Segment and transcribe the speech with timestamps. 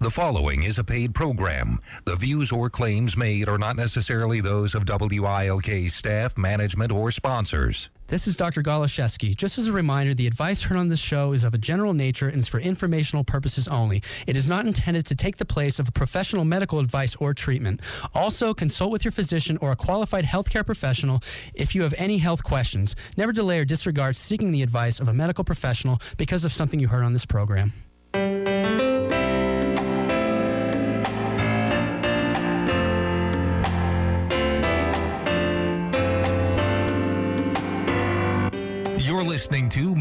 [0.00, 1.80] The following is a paid program.
[2.06, 7.88] The views or claims made are not necessarily those of WILK staff, management, or sponsors.
[8.08, 8.62] This is Dr.
[8.62, 9.36] Goloszewski.
[9.36, 12.28] Just as a reminder, the advice heard on this show is of a general nature
[12.28, 14.02] and is for informational purposes only.
[14.26, 17.80] It is not intended to take the place of professional medical advice or treatment.
[18.12, 21.20] Also, consult with your physician or a qualified healthcare professional
[21.54, 22.96] if you have any health questions.
[23.16, 26.88] Never delay or disregard seeking the advice of a medical professional because of something you
[26.88, 27.72] heard on this program.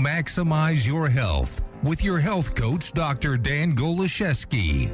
[0.02, 3.38] Maximize Your Health with your health coach, Dr.
[3.38, 4.90] Dan Goloszewski.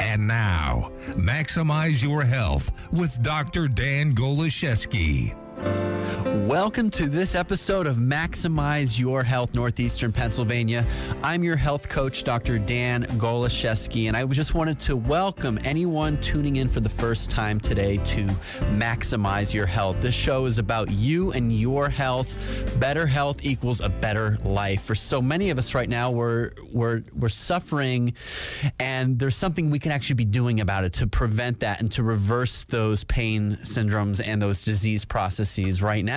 [0.00, 3.66] And now, Maximize Your Health with Dr.
[3.66, 5.34] Dan Goloszewski.
[6.22, 10.86] Welcome to this episode of Maximize Your Health Northeastern Pennsylvania.
[11.20, 12.60] I'm your health coach, Dr.
[12.60, 17.58] Dan Goloszewski, and I just wanted to welcome anyone tuning in for the first time
[17.58, 18.26] today to
[18.76, 20.00] Maximize Your Health.
[20.00, 22.38] This show is about you and your health.
[22.78, 24.82] Better health equals a better life.
[24.84, 28.14] For so many of us right now, we're we're we're suffering,
[28.78, 32.04] and there's something we can actually be doing about it to prevent that and to
[32.04, 36.11] reverse those pain syndromes and those disease processes right now.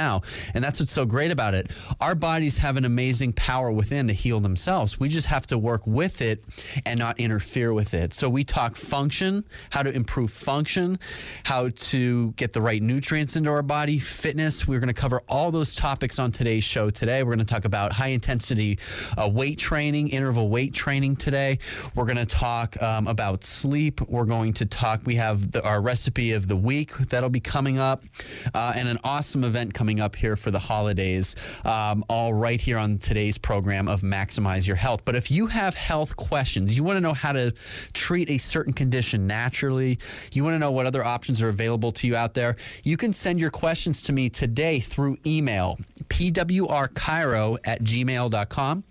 [0.54, 1.72] And that's what's so great about it.
[2.00, 5.00] Our bodies have an amazing power within to heal themselves.
[5.00, 6.44] We just have to work with it
[6.86, 8.14] and not interfere with it.
[8.14, 11.00] So we talk function, how to improve function,
[11.44, 14.68] how to get the right nutrients into our body, fitness.
[14.68, 17.24] We're going to cover all those topics on today's show today.
[17.24, 18.80] We're going to talk about high intensity
[19.18, 21.60] uh, weight training, interval weight training today.
[21.96, 24.02] We're going to talk um, about sleep.
[24.02, 27.78] We're going to talk, we have the, our recipe of the week that'll be coming
[27.78, 28.04] up,
[28.54, 32.78] uh, and an awesome event coming up here for the holidays, um, all right here
[32.78, 35.06] on today's program of Maximize Your Health.
[35.06, 37.54] But if you have health questions, you want to know how to
[37.94, 40.00] treat a certain condition naturally,
[40.32, 43.14] you want to know what other options are available to you out there, you can
[43.14, 45.78] send your questions to me today through email,
[46.10, 48.84] pwrchiro at gmail.com.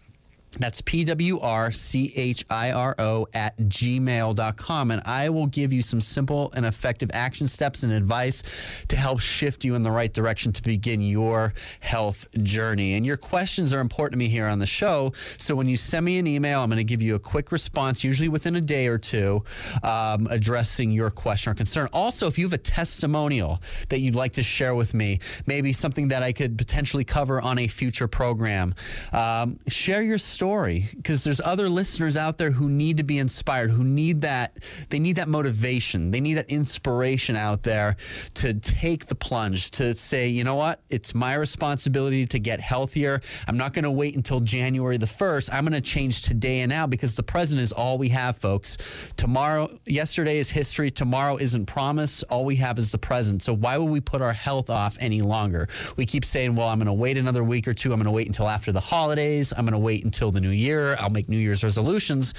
[0.57, 4.91] That's P W R C H I R O at gmail.com.
[4.91, 8.43] And I will give you some simple and effective action steps and advice
[8.89, 12.95] to help shift you in the right direction to begin your health journey.
[12.95, 15.13] And your questions are important to me here on the show.
[15.39, 18.05] So when you send me an email, I'm going to give you a quick response,
[18.05, 19.45] usually within a day or two,
[19.83, 21.89] um, addressing your question or concern.
[21.93, 26.09] Also, if you have a testimonial that you'd like to share with me, maybe something
[26.09, 28.75] that I could potentially cover on a future program,
[29.13, 33.17] um, share your story story because there's other listeners out there who need to be
[33.17, 34.59] inspired, who need that
[34.91, 37.97] they need that motivation, they need that inspiration out there
[38.35, 43.23] to take the plunge to say, you know what, it's my responsibility to get healthier.
[43.49, 45.49] I'm not going to wait until January the 1st.
[45.51, 48.77] I'm going to change today and now because the present is all we have, folks.
[49.17, 50.91] Tomorrow, yesterday is history.
[50.91, 52.23] Tomorrow isn't promise.
[52.25, 53.43] All we have is the present.
[53.43, 55.71] So why would we put our health off any longer?
[55.97, 57.93] We keep saying, well, I'm going to wait another week or two.
[57.93, 59.55] I'm going to wait until after the holidays.
[59.57, 60.97] I'm going to wait until the new year.
[60.99, 62.35] I'll make New Year's resolutions.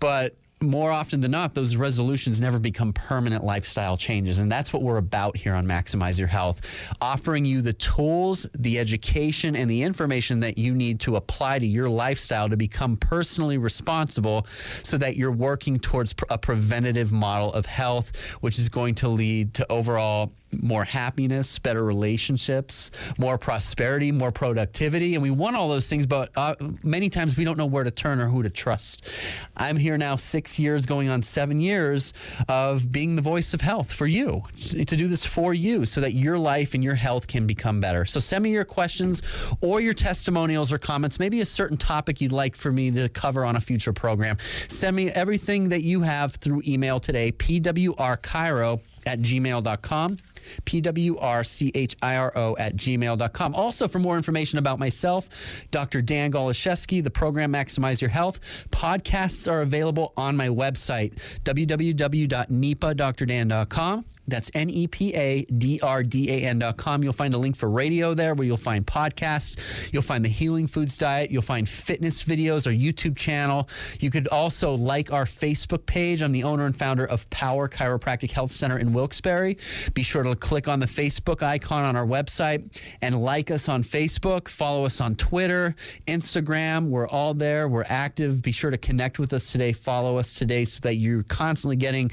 [0.00, 4.38] But more often than not, those resolutions never become permanent lifestyle changes.
[4.38, 6.60] And that's what we're about here on Maximize Your Health,
[7.00, 11.66] offering you the tools, the education, and the information that you need to apply to
[11.66, 14.46] your lifestyle to become personally responsible
[14.82, 19.54] so that you're working towards a preventative model of health, which is going to lead
[19.54, 25.14] to overall more happiness, better relationships, more prosperity, more productivity.
[25.14, 27.90] And we want all those things, but uh, many times we don't know where to
[27.90, 29.08] turn or who to trust.
[29.56, 32.12] I'm here now, six years, going on seven years
[32.48, 36.14] of being the voice of health for you, to do this for you so that
[36.14, 38.04] your life and your health can become better.
[38.04, 39.22] So send me your questions
[39.60, 43.44] or your testimonials or comments, maybe a certain topic you'd like for me to cover
[43.44, 44.38] on a future program.
[44.68, 50.16] Send me everything that you have through email today, pwrchiro at gmail.com.
[50.64, 53.54] P-W-R-C-H-I-R-O at gmail.com.
[53.54, 55.28] Also, for more information about myself,
[55.70, 56.00] Dr.
[56.00, 58.40] Dan Goloszewski, the program Maximize Your Health,
[58.70, 61.14] podcasts are available on my website,
[61.44, 64.04] www.nepadrdan.com.
[64.28, 67.02] That's N E P A D R D A N.com.
[67.02, 69.92] You'll find a link for radio there where you'll find podcasts.
[69.92, 71.30] You'll find the Healing Foods Diet.
[71.30, 73.68] You'll find fitness videos, our YouTube channel.
[74.00, 76.22] You could also like our Facebook page.
[76.22, 79.56] I'm the owner and founder of Power Chiropractic Health Center in Wilkes-Barre.
[79.94, 83.82] Be sure to click on the Facebook icon on our website and like us on
[83.82, 84.48] Facebook.
[84.48, 85.74] Follow us on Twitter,
[86.06, 86.88] Instagram.
[86.88, 87.68] We're all there.
[87.68, 88.42] We're active.
[88.42, 89.72] Be sure to connect with us today.
[89.72, 92.10] Follow us today so that you're constantly getting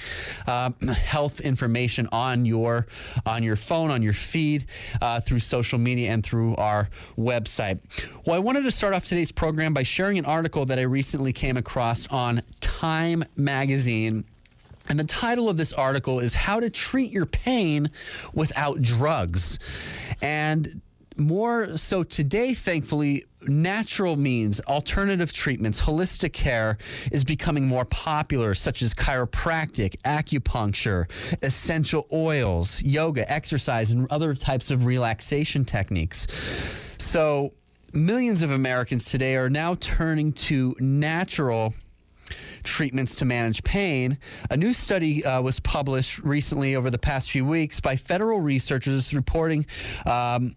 [0.47, 2.87] uh, health information on your
[3.25, 4.65] on your phone, on your feed,
[5.01, 7.79] uh, through social media and through our website.
[8.25, 11.33] Well, I wanted to start off today's program by sharing an article that I recently
[11.33, 14.25] came across on Time Magazine.
[14.87, 17.89] And the title of this article is How to Treat Your Pain
[18.33, 19.57] Without Drugs.
[20.21, 20.81] And
[21.17, 26.77] more so today, thankfully, natural means, alternative treatments, holistic care
[27.11, 31.09] is becoming more popular, such as chiropractic, acupuncture,
[31.41, 36.27] essential oils, yoga, exercise, and other types of relaxation techniques.
[36.97, 37.53] So,
[37.93, 41.73] millions of Americans today are now turning to natural
[42.63, 44.17] treatments to manage pain.
[44.49, 49.13] A new study uh, was published recently over the past few weeks by federal researchers
[49.13, 49.65] reporting
[50.05, 50.51] um,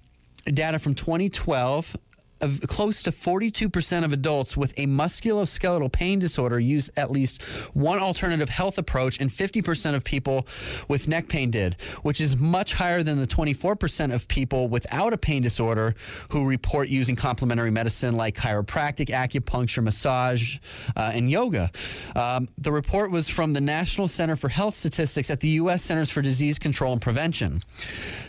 [0.53, 1.97] data from 2012
[2.41, 7.43] of close to 42% of adults with a musculoskeletal pain disorder use at least
[7.75, 10.47] one alternative health approach, and 50% of people
[10.89, 15.19] with neck pain did, which is much higher than the 24% of people without a
[15.19, 15.95] pain disorder
[16.31, 20.59] who report using complementary medicine like chiropractic, acupuncture, massage,
[20.97, 21.71] uh, and yoga.
[22.15, 25.83] Um, the report was from the National Center for Health Statistics at the U.S.
[25.83, 27.63] Centers for Disease Control and Prevention.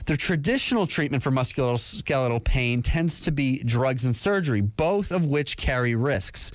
[0.06, 3.64] The traditional treatment for musculoskeletal pain tends to be
[4.00, 6.52] drugs and surgery, both of which carry risks.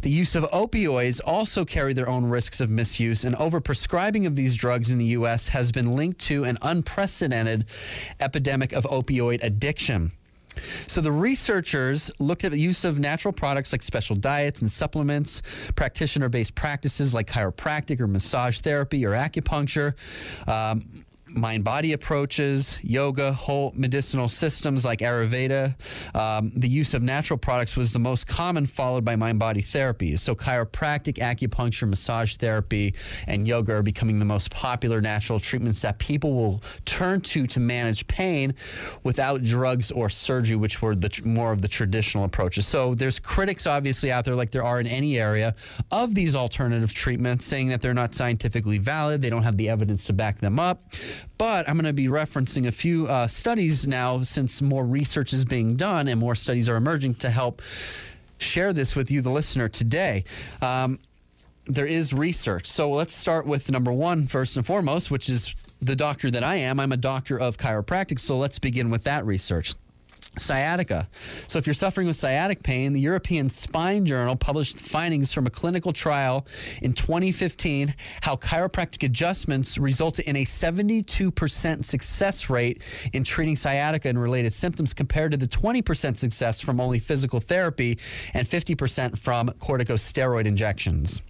[0.00, 4.56] The use of opioids also carry their own risks of misuse, and overprescribing of these
[4.56, 5.48] drugs in the U.S.
[5.48, 7.66] has been linked to an unprecedented
[8.18, 10.12] epidemic of opioid addiction.
[10.86, 15.42] So the researchers looked at the use of natural products like special diets and supplements,
[15.74, 19.92] practitioner-based practices like chiropractic or massage therapy or acupuncture.
[20.48, 25.74] Um, mind body approaches, yoga, whole medicinal systems like Ayurveda.
[26.14, 30.20] Um, the use of natural products was the most common, followed by mind body therapies.
[30.20, 32.94] So, chiropractic, acupuncture, massage therapy,
[33.26, 37.60] and yoga are becoming the most popular natural treatments that people will turn to to
[37.60, 38.54] manage pain
[39.02, 42.66] without drugs or surgery, which were the more of the traditional approaches.
[42.66, 45.54] So, there's critics obviously out there, like there are in any area,
[45.90, 50.04] of these alternative treatments, saying that they're not scientifically valid, they don't have the evidence
[50.06, 50.84] to back them up.
[51.38, 55.44] But I'm going to be referencing a few uh, studies now since more research is
[55.44, 57.62] being done and more studies are emerging to help
[58.38, 60.24] share this with you, the listener, today.
[60.60, 60.98] Um,
[61.66, 62.66] there is research.
[62.66, 66.56] So let's start with number one, first and foremost, which is the doctor that I
[66.56, 66.78] am.
[66.78, 68.20] I'm a doctor of chiropractic.
[68.20, 69.74] So let's begin with that research
[70.38, 71.08] sciatica.
[71.48, 75.50] So, if you're suffering with sciatic pain, the European Spine Journal published findings from a
[75.50, 76.46] clinical trial
[76.82, 84.20] in 2015 how chiropractic adjustments resulted in a 72% success rate in treating sciatica and
[84.20, 87.98] related symptoms compared to the 20% success from only physical therapy
[88.34, 91.22] and 50% from corticosteroid injections.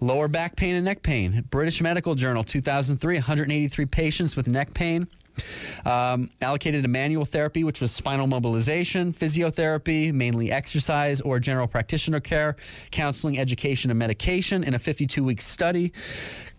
[0.00, 1.44] Lower back pain and neck pain.
[1.50, 5.08] British Medical Journal 2003 183 patients with neck pain
[5.84, 12.20] um, allocated to manual therapy, which was spinal mobilization, physiotherapy, mainly exercise or general practitioner
[12.20, 12.56] care,
[12.90, 15.92] counseling, education, and medication in a 52 week study.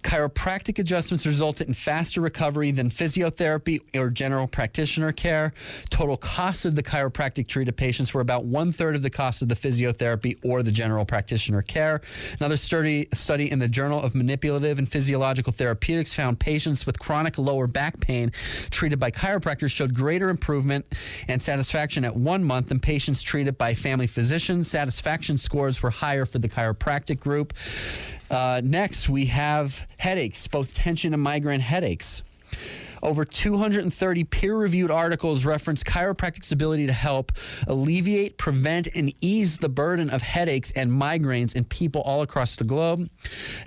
[0.03, 5.53] Chiropractic adjustments resulted in faster recovery than physiotherapy or general practitioner care.
[5.89, 9.49] Total costs of the chiropractic treated patients were about one third of the cost of
[9.49, 12.01] the physiotherapy or the general practitioner care.
[12.39, 17.37] Another study, study in the Journal of Manipulative and Physiological Therapeutics found patients with chronic
[17.37, 18.31] lower back pain
[18.69, 20.85] treated by chiropractors showed greater improvement
[21.27, 24.69] and satisfaction at one month than patients treated by family physicians.
[24.69, 27.53] Satisfaction scores were higher for the chiropractic group.
[28.29, 32.23] Uh, next, we have headaches, both tension and migraine headaches.
[33.01, 37.31] Over 230 peer reviewed articles reference chiropractic's ability to help
[37.67, 42.63] alleviate, prevent, and ease the burden of headaches and migraines in people all across the
[42.63, 43.09] globe.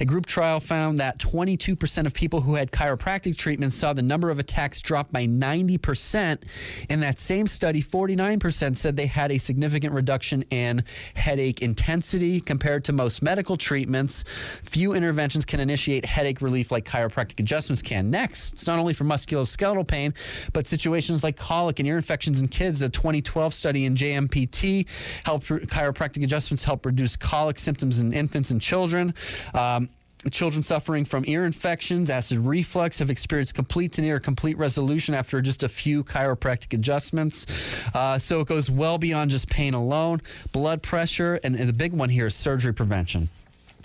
[0.01, 4.31] A group trial found that 22% of people who had chiropractic treatment saw the number
[4.31, 6.43] of attacks drop by 90%.
[6.89, 10.85] In that same study, 49% said they had a significant reduction in
[11.15, 14.25] headache intensity compared to most medical treatments.
[14.63, 18.11] Few interventions can initiate headache relief like chiropractic adjustments can.
[18.11, 20.15] Next, it's not only for musculoskeletal pain,
[20.53, 22.83] but situations like colic and ear infections in kids.
[22.83, 24.87] A 2012 study in JMPT
[25.25, 29.15] helped chiropractic adjustments help reduce colic symptoms in infants and children.
[29.55, 29.89] Um,
[30.31, 35.41] children suffering from ear infections, acid reflux have experienced complete to near complete resolution after
[35.41, 37.47] just a few chiropractic adjustments.
[37.93, 40.21] Uh, so it goes well beyond just pain alone,
[40.53, 43.29] blood pressure, and, and the big one here is surgery prevention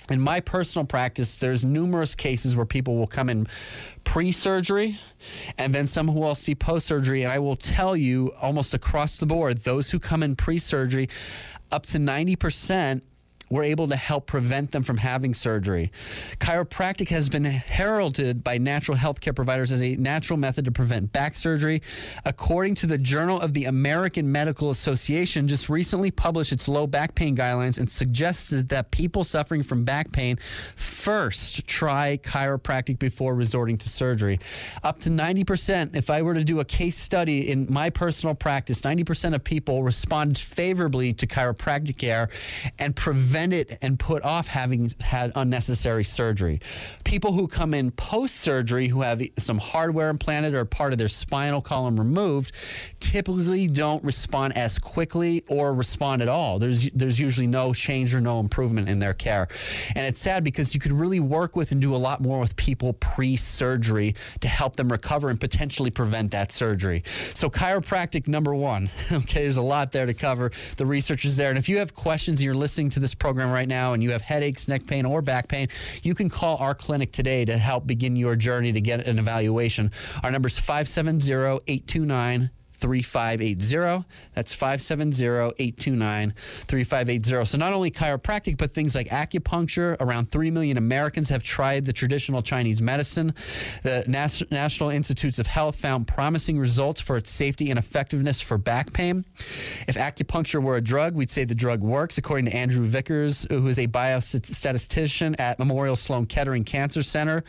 [0.09, 3.47] in my personal practice, there's numerous cases where people will come in
[4.03, 4.99] pre-surgery
[5.57, 7.23] and then some who I'll see post-surgery.
[7.23, 11.09] And I will tell you almost across the board, those who come in pre-surgery,
[11.71, 13.01] up to 90%
[13.49, 15.91] we're able to help prevent them from having surgery.
[16.39, 21.35] Chiropractic has been heralded by natural healthcare providers as a natural method to prevent back
[21.37, 21.81] surgery.
[22.25, 27.15] According to the Journal of the American Medical Association, just recently published its low back
[27.15, 30.37] pain guidelines and suggested that people suffering from back pain
[30.75, 34.39] first try chiropractic before resorting to surgery.
[34.83, 38.81] Up to 90%, if I were to do a case study in my personal practice,
[38.81, 42.29] 90% of people responded favorably to chiropractic care
[42.77, 46.59] and prevent prevented and put off having had unnecessary surgery.
[47.03, 51.07] People who come in post surgery who have some hardware implanted or part of their
[51.07, 52.51] spinal column removed
[52.99, 56.57] typically don't respond as quickly or respond at all.
[56.57, 59.47] There's there's usually no change or no improvement in their care.
[59.95, 62.55] And it's sad because you could really work with and do a lot more with
[62.55, 67.03] people pre-surgery to help them recover and potentially prevent that surgery.
[67.35, 68.89] So chiropractic number 1.
[69.27, 70.51] Okay, there's a lot there to cover.
[70.75, 71.49] The research is there.
[71.49, 74.01] And if you have questions and you're listening to this program program right now and
[74.01, 75.67] you have headaches, neck pain, or back pain,
[76.01, 79.91] you can call our clinic today to help begin your journey to get an evaluation.
[80.23, 81.33] Our number is 570
[81.67, 84.05] 829 3580.
[84.35, 87.47] That's 570-829-3580.
[87.47, 89.97] So not only chiropractic, but things like acupuncture.
[89.99, 93.33] Around 3 million Americans have tried the traditional Chinese medicine.
[93.83, 98.57] The Nas- National Institutes of Health found promising results for its safety and effectiveness for
[98.57, 99.25] back pain.
[99.87, 103.67] If acupuncture were a drug, we'd say the drug works, according to Andrew Vickers, who
[103.67, 107.43] is a biostatistician at Memorial Sloan Kettering Cancer Center.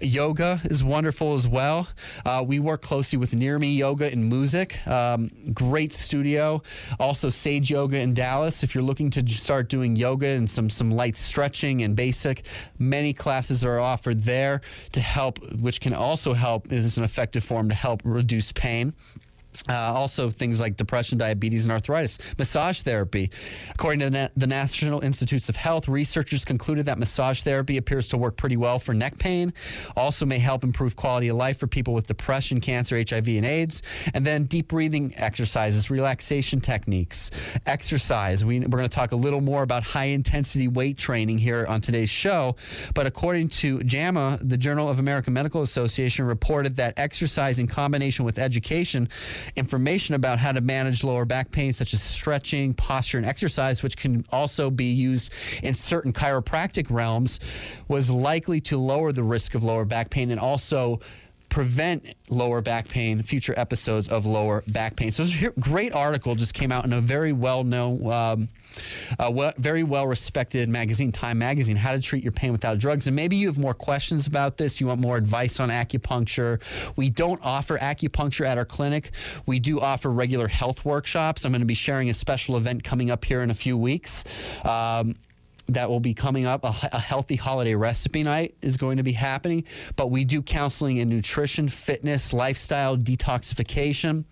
[0.00, 1.88] Yoga is wonderful as well.
[2.24, 4.24] Uh, we work closely with Near Me Yoga and
[4.58, 4.86] Music.
[4.88, 6.62] Um, great studio.
[6.98, 8.64] Also, Sage Yoga in Dallas.
[8.64, 12.44] If you're looking to start doing yoga and some some light stretching and basic,
[12.78, 14.60] many classes are offered there
[14.92, 18.94] to help, which can also help is an effective form to help reduce pain.
[19.68, 22.18] Uh, also, things like depression, diabetes, and arthritis.
[22.38, 23.30] Massage therapy.
[23.74, 28.16] According to Na- the National Institutes of Health, researchers concluded that massage therapy appears to
[28.16, 29.52] work pretty well for neck pain.
[29.96, 33.82] Also, may help improve quality of life for people with depression, cancer, HIV, and AIDS.
[34.14, 37.30] And then deep breathing exercises, relaxation techniques,
[37.66, 38.44] exercise.
[38.44, 41.80] We, we're going to talk a little more about high intensity weight training here on
[41.80, 42.56] today's show.
[42.94, 48.24] But according to JAMA, the Journal of American Medical Association reported that exercise in combination
[48.24, 49.08] with education
[49.56, 53.96] information about how to manage lower back pain, such as stretching, posture, and exercise, which
[53.96, 57.40] can also be used in certain chiropractic realms,
[57.88, 61.00] was likely to lower the risk of lower back pain and also
[61.48, 65.10] prevent lower back pain, future episodes of lower back pain.
[65.10, 68.48] So, this great article just came out in a very well known, um,
[69.58, 73.06] very well respected magazine, Time Magazine, How to Treat Your Pain Without Drugs.
[73.06, 74.80] And maybe you have more questions about this.
[74.80, 76.60] You want more advice on acupuncture.
[76.96, 79.10] We don't offer acupuncture at our clinic,
[79.46, 81.44] we do offer regular health workshops.
[81.44, 84.24] I'm going to be sharing a special event coming up here in a few weeks.
[84.64, 85.14] Um,
[85.68, 86.64] that will be coming up.
[86.64, 89.64] A, a, healthy holiday recipe night is going to be happening,
[89.96, 94.24] but we do counseling in nutrition, fitness, lifestyle, detoxification.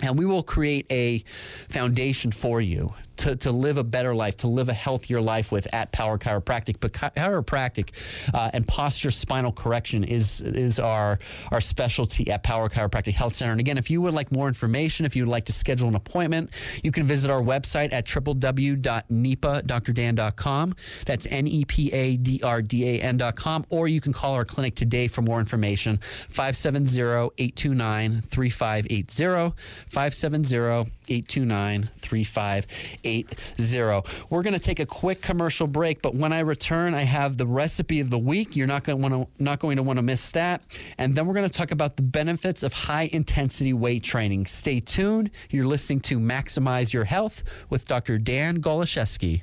[0.00, 1.24] And we will create a
[1.68, 5.72] foundation for you to, to live a better life, to live a healthier life with
[5.74, 6.76] at Power Chiropractic.
[6.80, 7.90] But chiropractic
[8.34, 11.18] uh, and posture spinal correction is is our
[11.50, 13.52] our specialty at Power Chiropractic Health Center.
[13.52, 15.94] And again, if you would like more information, if you would like to schedule an
[15.94, 16.50] appointment,
[16.82, 20.74] you can visit our website at www.nepadrdan.com.
[21.06, 23.66] That's N E P A D R D A N.com.
[23.68, 27.00] Or you can call our clinic today for more information 570
[27.38, 29.54] 829 3580.
[29.88, 34.26] 570 829 3580.
[34.30, 37.46] We're going to take a quick commercial break, but when I return, I have the
[37.46, 38.56] recipe of the week.
[38.56, 40.62] You're not going to want to not going to want to miss that.
[40.98, 44.46] And then we're going to talk about the benefits of high intensity weight training.
[44.46, 45.30] Stay tuned.
[45.50, 48.18] You're listening to Maximize Your Health with Dr.
[48.18, 49.42] Dan Goloszewski.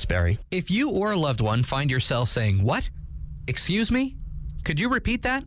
[0.51, 2.89] If you or a loved one find yourself saying, What?
[3.47, 4.15] Excuse me?
[4.63, 5.43] Could you repeat that?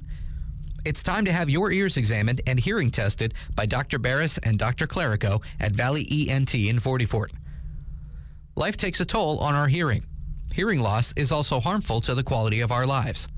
[0.84, 3.98] It's time to have your ears examined and hearing tested by Dr.
[3.98, 4.86] Barris and Dr.
[4.86, 7.32] Clerico at Valley ENT in Forty Fort.
[8.56, 10.04] Life takes a toll on our hearing.
[10.52, 13.28] Hearing loss is also harmful to the quality of our lives.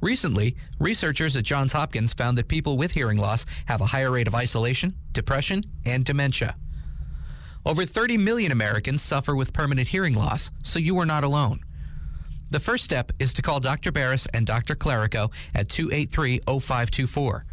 [0.00, 4.28] Recently, researchers at Johns Hopkins found that people with hearing loss have a higher rate
[4.28, 6.54] of isolation, depression, and dementia.
[7.66, 11.58] Over 30 million Americans suffer with permanent hearing loss, so you are not alone.
[12.52, 13.90] The first step is to call Dr.
[13.90, 14.76] Barris and Dr.
[14.76, 17.44] Clerico at 283 0524.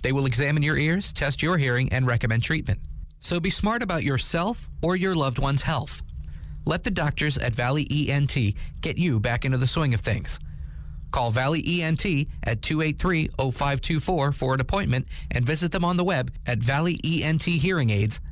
[0.00, 2.80] They will examine your ears, test your hearing, and recommend treatment.
[3.20, 6.02] So be smart about yourself or your loved one's health.
[6.64, 8.34] Let the doctors at Valley ENT
[8.80, 10.40] get you back into the swing of things.
[11.10, 12.06] Call Valley ENT
[12.42, 18.31] at 283 0524 for an appointment and visit them on the web at valleyenthearingaids.com.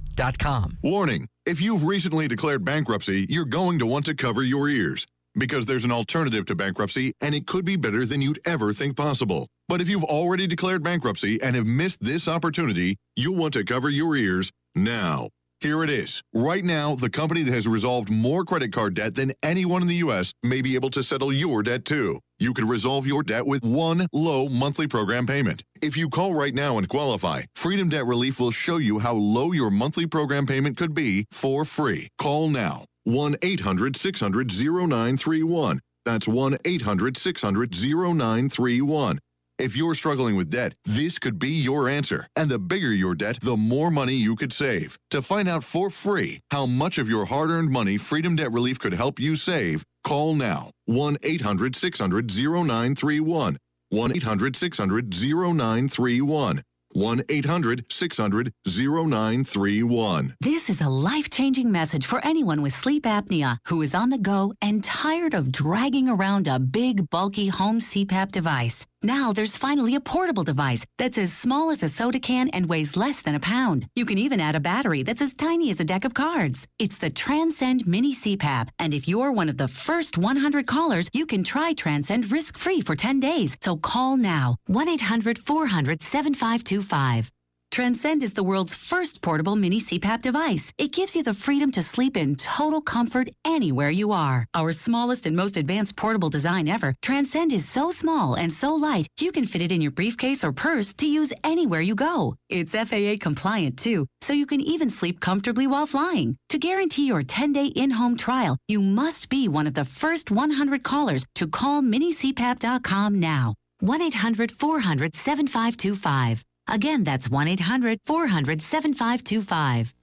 [0.82, 5.66] Warning if you've recently declared bankruptcy, you're going to want to cover your ears because
[5.66, 9.48] there's an alternative to bankruptcy and it could be better than you'd ever think possible.
[9.68, 13.88] But if you've already declared bankruptcy and have missed this opportunity, you'll want to cover
[13.88, 15.28] your ears now.
[15.60, 16.22] Here it is.
[16.32, 19.96] Right now, the company that has resolved more credit card debt than anyone in the
[19.96, 20.32] U.S.
[20.42, 22.20] may be able to settle your debt too.
[22.42, 25.62] You could resolve your debt with one low monthly program payment.
[25.82, 29.52] If you call right now and qualify, Freedom Debt Relief will show you how low
[29.52, 32.08] your monthly program payment could be for free.
[32.16, 35.80] Call now 1 800 600 0931.
[36.06, 39.18] That's 1 800 600 0931.
[39.60, 42.26] If you're struggling with debt, this could be your answer.
[42.34, 44.96] And the bigger your debt, the more money you could save.
[45.10, 48.78] To find out for free how much of your hard earned money Freedom Debt Relief
[48.78, 53.58] could help you save, call now 1 800 600 0931.
[53.90, 56.62] 1 800 600 0931.
[56.92, 60.34] 1 800 600 0931.
[60.40, 64.18] This is a life changing message for anyone with sleep apnea who is on the
[64.18, 68.86] go and tired of dragging around a big, bulky home CPAP device.
[69.02, 72.98] Now there's finally a portable device that's as small as a soda can and weighs
[72.98, 73.86] less than a pound.
[73.96, 76.66] You can even add a battery that's as tiny as a deck of cards.
[76.78, 81.24] It's the Transcend Mini CPAP, and if you're one of the first 100 callers, you
[81.24, 83.56] can try Transcend risk free for 10 days.
[83.62, 87.30] So call now 1 800 400 7525.
[87.70, 90.72] Transcend is the world's first portable mini CPAP device.
[90.76, 94.44] It gives you the freedom to sleep in total comfort anywhere you are.
[94.54, 99.06] Our smallest and most advanced portable design ever, Transcend is so small and so light,
[99.20, 102.34] you can fit it in your briefcase or purse to use anywhere you go.
[102.48, 106.36] It's FAA compliant too, so you can even sleep comfortably while flying.
[106.48, 111.24] To guarantee your 10-day in-home trial, you must be one of the first 100 callers
[111.36, 113.54] to call minicpap.com now.
[113.80, 116.42] 1-800-400-7525.
[116.70, 119.94] Again, that's 1 800 400 7525.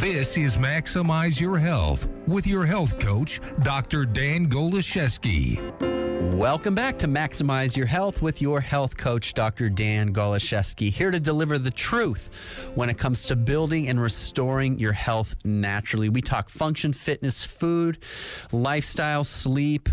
[0.00, 4.04] This is Maximize Your Health with your health coach, Dr.
[4.04, 6.05] Dan Goloszewski.
[6.34, 9.70] Welcome back to Maximize Your Health with your health coach, Dr.
[9.70, 14.92] Dan Goloszewski, here to deliver the truth when it comes to building and restoring your
[14.92, 16.08] health naturally.
[16.08, 17.98] We talk function, fitness, food,
[18.52, 19.88] lifestyle, sleep,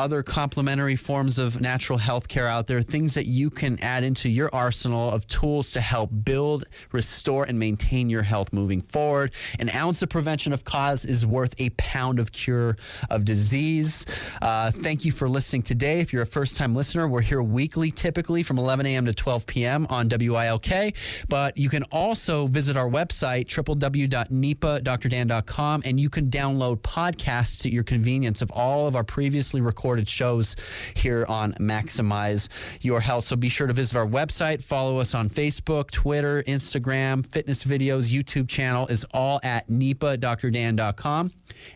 [0.00, 4.30] other complementary forms of natural health care out there, things that you can add into
[4.30, 9.30] your arsenal of tools to help build, restore, and maintain your health moving forward.
[9.58, 12.78] An ounce of prevention of cause is worth a pound of cure
[13.10, 14.06] of disease.
[14.40, 16.00] Uh, thank you for listening today.
[16.00, 19.04] If you're a first time listener, we're here weekly, typically from 11 a.m.
[19.04, 19.86] to 12 p.m.
[19.90, 20.94] on WILK.
[21.28, 27.84] But you can also visit our website, www.nepadrdan.com, and you can download podcasts at your
[27.84, 30.56] convenience of all of our previously recorded shows
[30.94, 32.48] here on Maximize
[32.80, 33.24] Your Health.
[33.24, 38.10] So be sure to visit our website, follow us on Facebook, Twitter, Instagram, fitness videos,
[38.10, 41.30] YouTube channel is all at nepadrdan.com.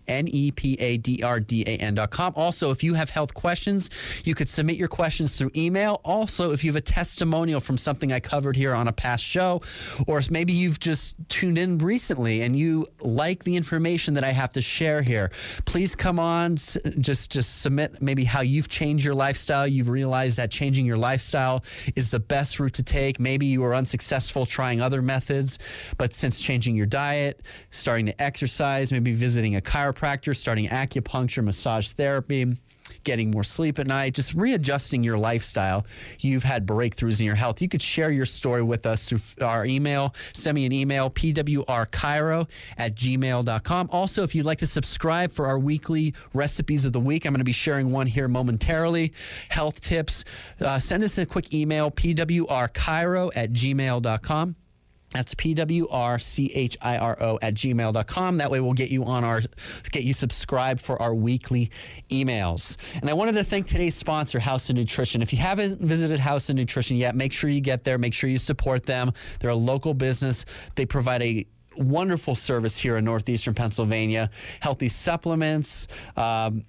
[0.06, 2.32] N E P A D R D A com.
[2.36, 3.90] Also, if you have health questions,
[4.24, 6.00] you could submit your questions through email.
[6.04, 9.62] Also, if you have a testimonial from something I covered here on a past show,
[10.06, 14.52] or maybe you've just tuned in recently and you like the information that I have
[14.54, 15.30] to share here,
[15.64, 16.56] please come on.
[16.56, 19.66] Just just submit maybe how you've changed your lifestyle.
[19.66, 21.64] You've realized that changing your lifestyle
[21.96, 23.18] is the best route to take.
[23.20, 25.58] Maybe you were unsuccessful trying other methods,
[25.98, 31.90] but since changing your diet, starting to exercise, maybe visiting a chiropractor, starting acupuncture, massage
[31.90, 32.56] therapy,
[33.04, 35.86] getting more sleep at night, just readjusting your lifestyle,
[36.20, 37.62] you've had breakthroughs in your health.
[37.62, 40.14] You could share your story with us through our email.
[40.32, 43.88] Send me an email, pwrchiro at gmail.com.
[43.92, 47.38] Also, if you'd like to subscribe for our weekly recipes of the week, I'm going
[47.38, 49.12] to be sharing one here momentarily.
[49.48, 50.24] Health tips.
[50.60, 54.56] Uh, send us a quick email, pwrchiro at gmail.com.
[55.14, 55.78] That's P-W-R-C-H-I-R-O
[57.40, 58.36] at gmail.com.
[58.38, 59.42] That way we'll get you on our,
[59.92, 61.70] get you subscribed for our weekly
[62.10, 62.76] emails.
[63.00, 65.22] And I wanted to thank today's sponsor, House of Nutrition.
[65.22, 67.96] If you haven't visited House of Nutrition yet, make sure you get there.
[67.96, 69.12] Make sure you support them.
[69.38, 70.44] They're a local business.
[70.74, 71.46] They provide a
[71.76, 74.30] wonderful service here in northeastern Pennsylvania.
[74.60, 76.64] Healthy supplements, um,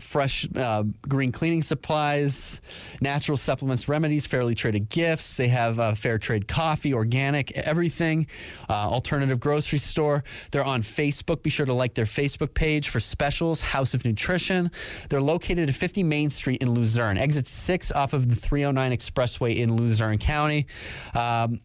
[0.00, 2.60] fresh uh, green cleaning supplies,
[3.00, 5.36] natural supplements, remedies, fairly traded gifts.
[5.36, 8.26] They have uh, fair trade coffee, organic, everything.
[8.68, 10.24] Uh, alternative grocery store.
[10.50, 11.42] They're on Facebook.
[11.42, 13.60] Be sure to like their Facebook page for specials.
[13.60, 14.70] House of Nutrition.
[15.08, 19.56] They're located at 50 Main Street in Luzerne, exit six off of the 309 Expressway
[19.56, 20.66] in Luzerne County.
[21.14, 21.60] Um,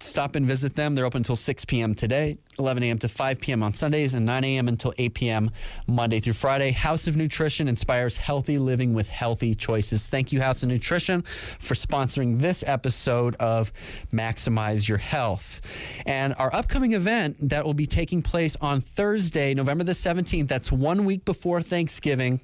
[0.00, 0.94] stop and visit them.
[0.94, 1.94] They're open until 6 p.m.
[1.94, 2.98] today, 11 a.m.
[2.98, 3.62] to 5 p.m.
[3.62, 4.68] on Sundays, and 9 a.m.
[4.68, 5.50] until 8 p.m.
[5.86, 6.72] Monday through Friday.
[6.72, 10.08] House of Nutrition inspires healthy living with healthy choices.
[10.08, 13.72] Thank you, House of Nutrition, for sponsoring this episode of
[14.12, 15.60] Maximize Your Health.
[16.06, 20.72] And our upcoming event that will be taking place on Thursday, November the 17th, that's
[20.72, 22.40] one week before Thanksgiving.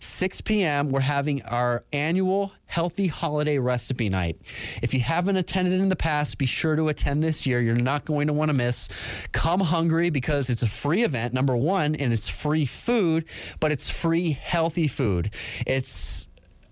[0.00, 4.36] 6 p.m., we're having our annual Healthy Holiday Recipe Night.
[4.82, 7.60] If you haven't attended in the past, be sure to attend this year.
[7.60, 8.88] You're not going to want to miss.
[9.32, 13.24] Come hungry because it's a free event, number one, and it's free food,
[13.58, 15.34] but it's free healthy food.
[15.66, 16.27] It's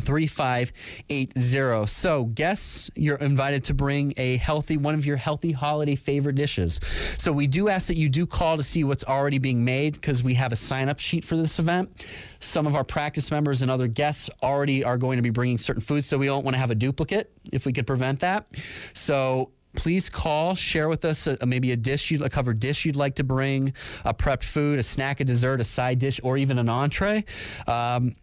[0.00, 1.86] 3580.
[1.86, 6.80] So, guests, you're invited to bring a healthy, one of your healthy holiday favorite dishes.
[7.18, 10.22] So, we do ask that you do call to see what's already being made because
[10.22, 12.06] we have a sign up sheet for this event.
[12.40, 15.82] Some of our practice members and other guests already are going to be bringing certain
[15.82, 18.46] foods, so we don't want to have a duplicate if we could prevent that.
[18.94, 22.96] So, please call, share with us a, maybe a dish, you'd, a covered dish you'd
[22.96, 26.58] like to bring, a prepped food, a snack, a dessert, a side dish, or even
[26.58, 27.24] an entree.
[27.66, 28.16] Um,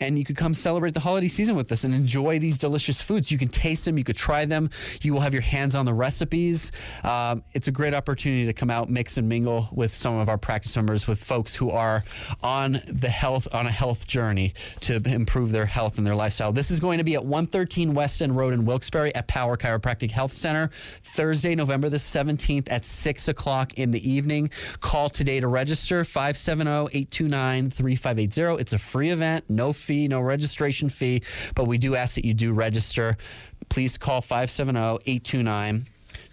[0.00, 3.30] and you could come celebrate the holiday season with us and enjoy these delicious foods.
[3.30, 4.70] You can taste them, you could try them,
[5.02, 6.72] you will have your hands on the recipes.
[7.02, 10.38] Um, it's a great opportunity to come out, mix and mingle with some of our
[10.38, 12.04] practice members, with folks who are
[12.42, 16.52] on the health on a health journey to improve their health and their lifestyle.
[16.52, 20.10] This is going to be at 113 West End Road in Wilkes-Barre at Power Chiropractic
[20.10, 20.70] Health Center,
[21.02, 24.50] Thursday, November the 17th at 6 o'clock in the evening.
[24.80, 28.60] Call today to register 570-829-3580.
[28.60, 31.22] It's a free event, no fee, no registration fee,
[31.54, 33.16] but we do ask that you do register.
[33.68, 35.84] Please call 570-829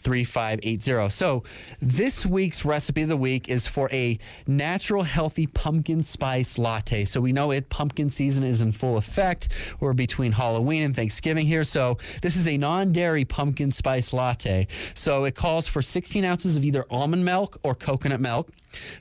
[0.01, 1.09] 3580.
[1.09, 1.43] So,
[1.81, 7.05] this week's recipe of the week is for a natural, healthy pumpkin spice latte.
[7.05, 9.49] So, we know it pumpkin season is in full effect.
[9.79, 11.63] We're between Halloween and Thanksgiving here.
[11.63, 14.67] So, this is a non dairy pumpkin spice latte.
[14.93, 18.49] So, it calls for 16 ounces of either almond milk or coconut milk,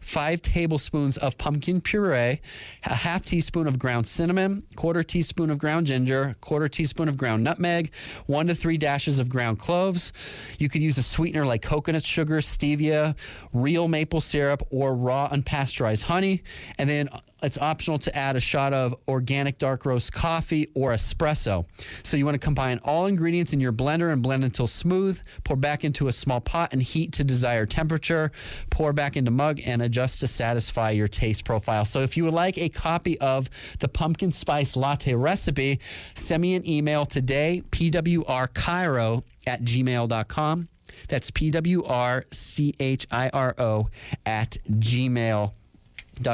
[0.00, 2.40] five tablespoons of pumpkin puree,
[2.84, 7.44] a half teaspoon of ground cinnamon, quarter teaspoon of ground ginger, quarter teaspoon of ground
[7.44, 7.92] nutmeg,
[8.26, 10.12] one to three dashes of ground cloves.
[10.58, 13.16] You could use a sweetener like coconut sugar, stevia,
[13.52, 16.42] real maple syrup, or raw unpasteurized honey.
[16.78, 17.08] And then
[17.42, 21.66] it's optional to add a shot of organic dark roast coffee or espresso.
[22.02, 25.20] So you want to combine all ingredients in your blender and blend until smooth.
[25.44, 28.30] Pour back into a small pot and heat to desired temperature.
[28.70, 31.84] Pour back into mug and adjust to satisfy your taste profile.
[31.84, 33.48] So if you would like a copy of
[33.78, 35.80] the pumpkin spice latte recipe,
[36.14, 40.68] send me an email today, pwrchiro at gmail.com.
[41.08, 43.88] That's P W R C H I R O
[44.26, 45.52] at gmail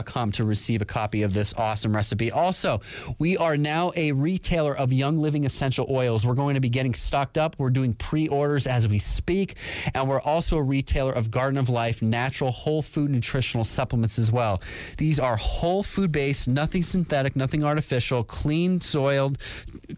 [0.04, 2.30] com to receive a copy of this awesome recipe.
[2.30, 2.80] Also,
[3.18, 6.26] we are now a retailer of Young Living essential oils.
[6.26, 7.56] We're going to be getting stocked up.
[7.58, 9.56] We're doing pre-orders as we speak,
[9.94, 14.32] and we're also a retailer of Garden of Life natural whole food nutritional supplements as
[14.32, 14.60] well.
[14.98, 19.38] These are whole food based, nothing synthetic, nothing artificial, clean soiled.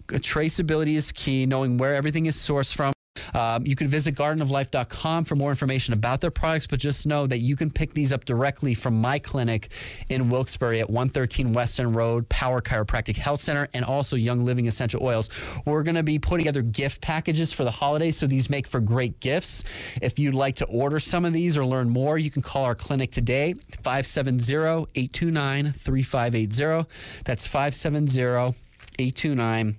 [0.08, 2.92] Traceability is key, knowing where everything is sourced from.
[3.34, 7.38] Um, you can visit gardenoflife.com for more information about their products, but just know that
[7.38, 9.70] you can pick these up directly from my clinic
[10.08, 14.66] in Wilkes-Barre at 113 West End Road, Power Chiropractic Health Center, and also Young Living
[14.66, 15.28] Essential Oils.
[15.64, 18.80] We're going to be putting together gift packages for the holidays, so these make for
[18.80, 19.64] great gifts.
[20.00, 22.74] If you'd like to order some of these or learn more, you can call our
[22.74, 26.88] clinic today, 570 829 3580.
[27.24, 28.54] That's 570
[28.98, 29.76] 829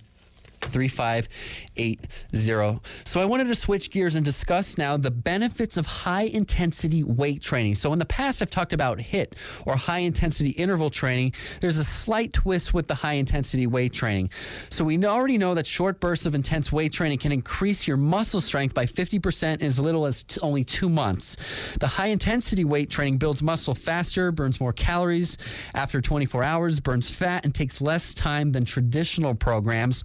[0.66, 2.80] 3580.
[3.06, 7.42] So I wanted to switch gears and discuss now the benefits of high intensity weight
[7.42, 7.76] training.
[7.76, 11.34] So in the past, I've talked about HIT or high intensity interval training.
[11.62, 14.30] There's a slight twist with the high intensity weight training.
[14.70, 18.42] So we already know that short bursts of intense weight training can increase your muscle
[18.42, 21.38] strength by 50% in as little as t- only two months.
[21.80, 25.38] The high intensity weight training builds muscle faster, burns more calories
[25.74, 30.04] after 24 hours, burns fat, and takes less time than traditional programs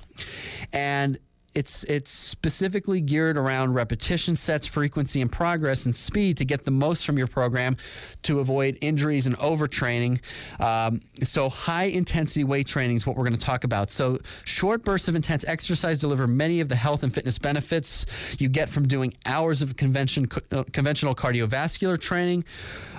[0.72, 1.18] and
[1.54, 6.70] it's it's specifically geared around repetition sets, frequency, and progress and speed to get the
[6.70, 7.76] most from your program
[8.22, 10.20] to avoid injuries and overtraining.
[10.60, 13.90] Um, so high intensity weight training is what we're going to talk about.
[13.90, 18.04] So short bursts of intense exercise deliver many of the health and fitness benefits
[18.38, 22.44] you get from doing hours of convention, uh, conventional cardiovascular training,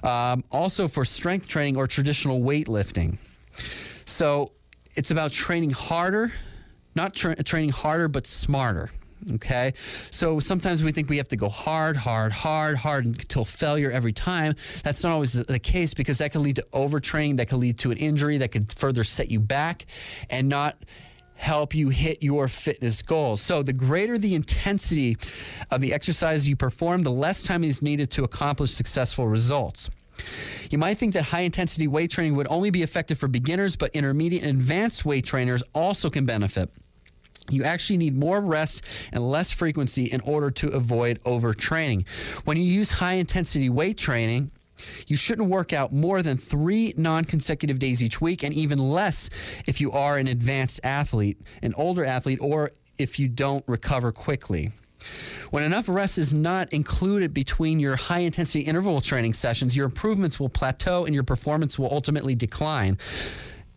[0.03, 3.17] um, also for strength training or traditional weightlifting.
[4.05, 4.53] So
[4.95, 6.31] it's about training harder
[6.95, 8.89] not tra- training harder, but smarter.
[9.33, 9.73] Okay.
[10.11, 14.13] So sometimes we think we have to go hard, hard, hard, hard until failure every
[14.13, 14.55] time.
[14.83, 17.91] That's not always the case because that can lead to overtraining, that can lead to
[17.91, 19.85] an injury, that could further set you back
[20.29, 20.77] and not
[21.35, 23.41] help you hit your fitness goals.
[23.41, 25.17] So, the greater the intensity
[25.71, 29.89] of the exercise you perform, the less time is needed to accomplish successful results.
[30.69, 33.91] You might think that high intensity weight training would only be effective for beginners, but
[33.93, 36.69] intermediate and advanced weight trainers also can benefit.
[37.49, 42.07] You actually need more rest and less frequency in order to avoid overtraining.
[42.43, 44.51] When you use high intensity weight training,
[45.07, 49.29] you shouldn't work out more than three non consecutive days each week, and even less
[49.67, 54.71] if you are an advanced athlete, an older athlete, or if you don't recover quickly.
[55.51, 60.39] When enough rest is not included between your high intensity interval training sessions, your improvements
[60.39, 62.97] will plateau and your performance will ultimately decline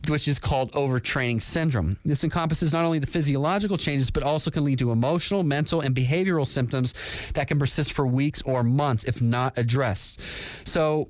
[0.06, 1.98] which is called overtraining syndrome.
[2.04, 5.94] This encompasses not only the physiological changes, but also can lead to emotional, mental, and
[5.94, 6.94] behavioral symptoms
[7.34, 10.20] that can persist for weeks or months if not addressed.
[10.66, 11.08] So,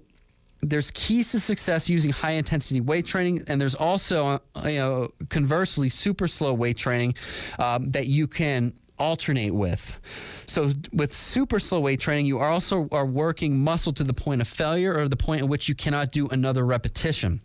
[0.60, 5.88] there's keys to success using high intensity weight training, and there's also, you know, conversely,
[5.88, 7.14] super slow weight training
[7.60, 10.00] um, that you can alternate with.
[10.46, 14.40] So with super slow weight training, you are also are working muscle to the point
[14.40, 17.40] of failure or the point at which you cannot do another repetition.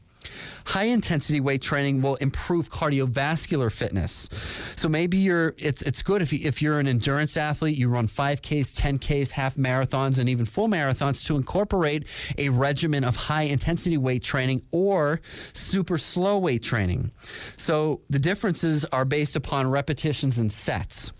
[0.65, 4.29] High intensity weight training will improve cardiovascular fitness.
[4.75, 8.07] So maybe you're it's it's good if you, if you're an endurance athlete, you run
[8.07, 12.05] 5Ks, 10Ks, half marathons and even full marathons to incorporate
[12.37, 15.21] a regimen of high intensity weight training or
[15.53, 17.11] super slow weight training.
[17.57, 21.11] So the differences are based upon repetitions and sets.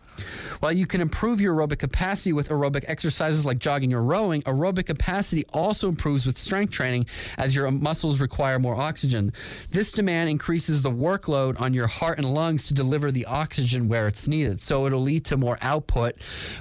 [0.60, 4.86] While you can improve your aerobic capacity with aerobic exercises like jogging or rowing, aerobic
[4.86, 7.06] capacity also improves with strength training
[7.38, 9.34] as your muscles require more oxygen.
[9.71, 14.08] This demand increases the workload on your heart and lungs to deliver the oxygen where
[14.08, 14.62] it's needed.
[14.62, 16.15] So it'll lead to more output,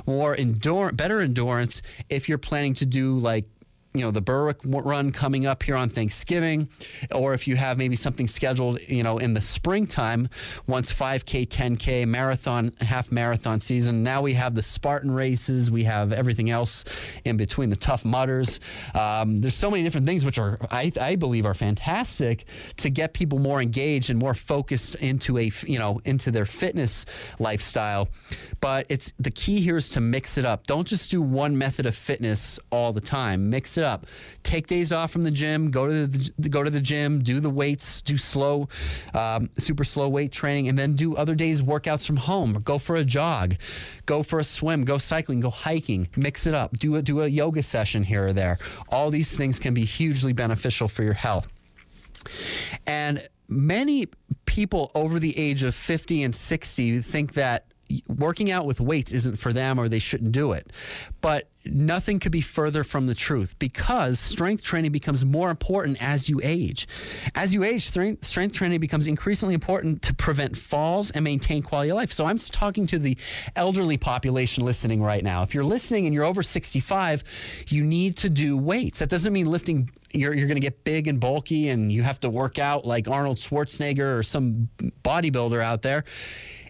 [0.07, 3.45] more endurance, better endurance if you're planning to do like
[3.95, 6.69] you know the Berwick run coming up here on Thanksgiving,
[7.15, 10.29] or if you have maybe something scheduled, you know, in the springtime,
[10.67, 14.03] once 5K, 10K, marathon, half marathon season.
[14.03, 16.85] Now we have the Spartan races, we have everything else
[17.25, 18.61] in between the Tough Mudders.
[18.95, 22.47] Um, there's so many different things which are I, I believe are fantastic
[22.79, 27.05] to get people more engaged and more focused into a you know into their fitness
[27.39, 28.09] lifestyle.
[28.61, 30.67] But it's the key here is to mix it up.
[30.67, 33.51] Don't just do one method of fitness all the time.
[33.51, 34.07] Mix it up.
[34.43, 35.71] Take days off from the gym.
[35.71, 37.23] Go to the go to the gym.
[37.23, 38.03] Do the weights.
[38.03, 38.69] Do slow,
[39.15, 42.55] um, super slow weight training, and then do other days workouts from home.
[42.65, 43.57] Go for a jog.
[44.07, 44.85] Go for a swim.
[44.85, 45.41] Go cycling.
[45.41, 46.09] Go hiking.
[46.17, 46.79] Mix it up.
[46.79, 48.59] Do a do a yoga session here or there.
[48.89, 51.53] All these things can be hugely beneficial for your health.
[52.87, 54.07] And many
[54.47, 57.72] people over the age of 50 and 60 think that
[58.09, 60.73] working out with weights isn't for them or they shouldn't do it.
[61.21, 66.29] But nothing could be further from the truth because strength training becomes more important as
[66.29, 66.89] you age.
[67.35, 71.97] As you age, strength, training becomes increasingly important to prevent falls and maintain quality of
[71.97, 72.13] life.
[72.13, 73.17] So I'm talking to the
[73.57, 75.43] elderly population listening right now.
[75.43, 77.23] If you're listening and you're over 65,
[77.69, 78.99] you need to do weights.
[78.99, 82.21] That doesn't mean lifting you're, you're going to get big and bulky and you have
[82.21, 84.69] to work out like Arnold Schwarzenegger or some
[85.03, 86.05] bodybuilder out there.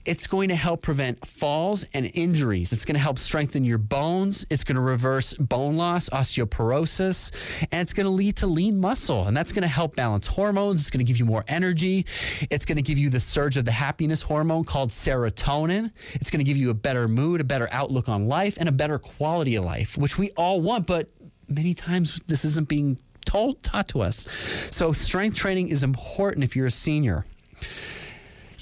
[0.04, 2.72] It's going to help prevent falls and injuries.
[2.72, 4.44] It's going to help strengthen your bones.
[4.50, 7.30] It's going to reverse bone loss, osteoporosis,
[7.70, 9.28] and it's going to lead to lean muscle.
[9.28, 10.80] And that's going to help balance hormones.
[10.80, 12.04] It's going to give you more energy.
[12.50, 15.92] It's going to give you the surge of the happiness hormone called serotonin.
[16.14, 18.72] It's going to give you a better mood, a better outlook on life, and a
[18.72, 21.10] better quality of life, which we all want, but
[21.48, 24.26] many times this isn't being told taught to us.
[24.72, 27.24] So strength training is important if you're a senior.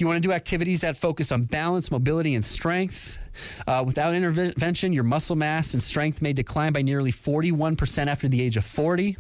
[0.01, 3.19] You want to do activities that focus on balance, mobility, and strength.
[3.67, 8.41] Uh, without intervention, your muscle mass and strength may decline by nearly 41% after the
[8.41, 9.19] age of 40.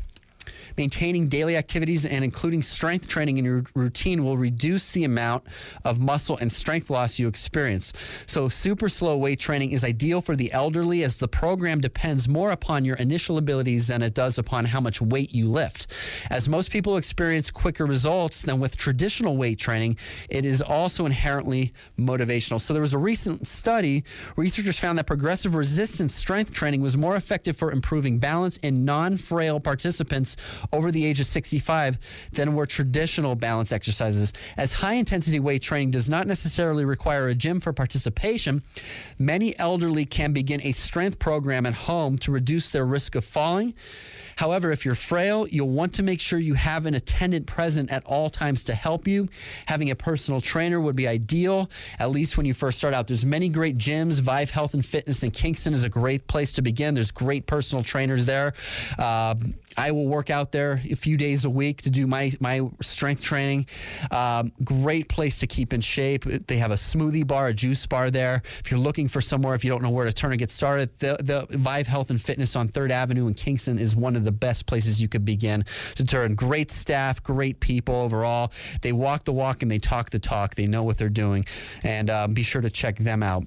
[0.76, 5.44] Maintaining daily activities and including strength training in your routine will reduce the amount
[5.84, 7.92] of muscle and strength loss you experience.
[8.26, 12.50] So, super slow weight training is ideal for the elderly as the program depends more
[12.50, 15.86] upon your initial abilities than it does upon how much weight you lift.
[16.30, 19.96] As most people experience quicker results than with traditional weight training,
[20.28, 22.60] it is also inherently motivational.
[22.60, 24.04] So, there was a recent study,
[24.36, 29.16] researchers found that progressive resistance strength training was more effective for improving balance in non
[29.16, 30.36] frail participants
[30.72, 31.98] over the age of 65
[32.32, 34.32] than were traditional balance exercises.
[34.56, 38.62] As high intensity weight training does not necessarily require a gym for participation,
[39.18, 43.74] many elderly can begin a strength program at home to reduce their risk of falling.
[44.36, 48.02] However, if you're frail, you'll want to make sure you have an attendant present at
[48.06, 49.28] all times to help you.
[49.66, 53.06] Having a personal trainer would be ideal, at least when you first start out.
[53.06, 54.18] There's many great gyms.
[54.20, 56.94] Vive Health and Fitness in Kingston is a great place to begin.
[56.94, 58.54] There's great personal trainers there.
[58.98, 59.34] Uh,
[59.80, 63.22] I will work out there a few days a week to do my my strength
[63.22, 63.66] training.
[64.10, 66.24] Um, great place to keep in shape.
[66.24, 68.42] They have a smoothie bar, a juice bar there.
[68.58, 70.98] If you're looking for somewhere, if you don't know where to turn or get started,
[70.98, 74.32] the, the Vive Health and Fitness on Third Avenue in Kingston is one of the
[74.32, 75.64] best places you could begin
[75.94, 76.34] to turn.
[76.34, 78.52] Great staff, great people overall.
[78.82, 80.56] They walk the walk and they talk the talk.
[80.56, 81.46] They know what they're doing,
[81.82, 83.44] and um, be sure to check them out.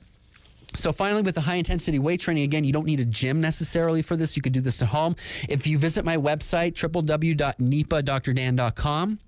[0.76, 4.02] So finally, with the high intensity weight training, again, you don't need a gym necessarily
[4.02, 4.36] for this.
[4.36, 5.16] You could do this at home.
[5.48, 9.20] If you visit my website, www.nepadrdan.com,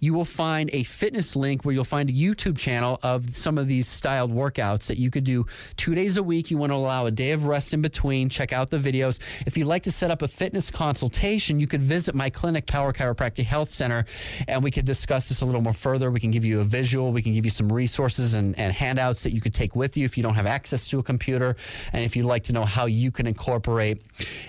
[0.00, 3.68] you will find a fitness link where you'll find a YouTube channel of some of
[3.68, 6.50] these styled workouts that you could do two days a week.
[6.50, 8.28] You want to allow a day of rest in between.
[8.28, 9.20] Check out the videos.
[9.46, 12.92] If you'd like to set up a fitness consultation, you could visit my clinic, Power
[12.92, 14.06] Chiropractic Health Center,
[14.48, 16.10] and we could discuss this a little more further.
[16.10, 19.22] We can give you a visual, we can give you some resources and, and handouts
[19.24, 21.56] that you could take with you if you don't have access to a computer.
[21.92, 24.02] And if you'd like to know how you can incorporate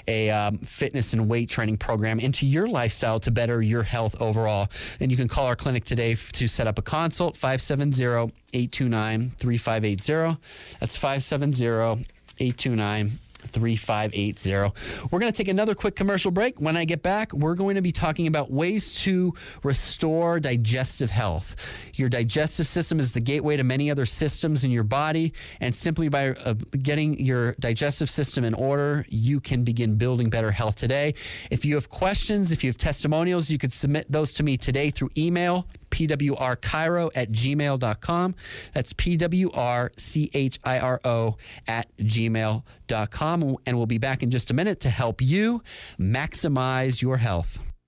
[0.07, 4.69] a um, fitness and weight training program into your lifestyle to better your health overall,
[4.99, 8.03] then you can call our clinic today to set up a consult 570
[8.53, 10.37] 829 3580.
[10.79, 12.05] That's 570
[12.39, 13.11] 829
[13.51, 15.07] 3580.
[15.11, 16.59] We're going to take another quick commercial break.
[16.59, 19.33] When I get back, we're going to be talking about ways to
[19.63, 21.55] restore digestive health.
[21.95, 26.09] Your digestive system is the gateway to many other systems in your body, and simply
[26.09, 31.13] by uh, getting your digestive system in order, you can begin building better health today.
[31.49, 34.89] If you have questions, if you have testimonials, you could submit those to me today
[34.89, 38.35] through email pwrchiro at gmail.com.
[38.73, 39.47] That's P-W-R-C-H-I-R-O
[41.67, 43.57] at gmail.com.
[43.65, 45.61] And we'll be back in just a minute to help you
[45.99, 47.70] maximize your health.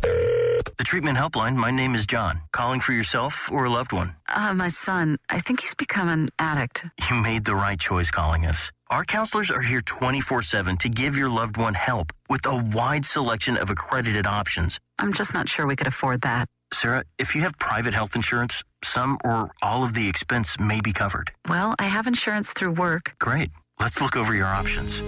[0.00, 2.42] The treatment helpline, my name is John.
[2.52, 4.14] Calling for yourself or a loved one?
[4.28, 6.84] Uh, my son, I think he's become an addict.
[7.10, 8.70] You made the right choice calling us.
[8.90, 13.04] Our counselors are here 24 7 to give your loved one help with a wide
[13.04, 14.78] selection of accredited options.
[14.98, 16.48] I'm just not sure we could afford that.
[16.72, 20.92] Sarah, if you have private health insurance, some or all of the expense may be
[20.92, 21.32] covered.
[21.48, 23.14] Well, I have insurance through work.
[23.18, 23.50] Great.
[23.80, 25.02] Let's look over your options.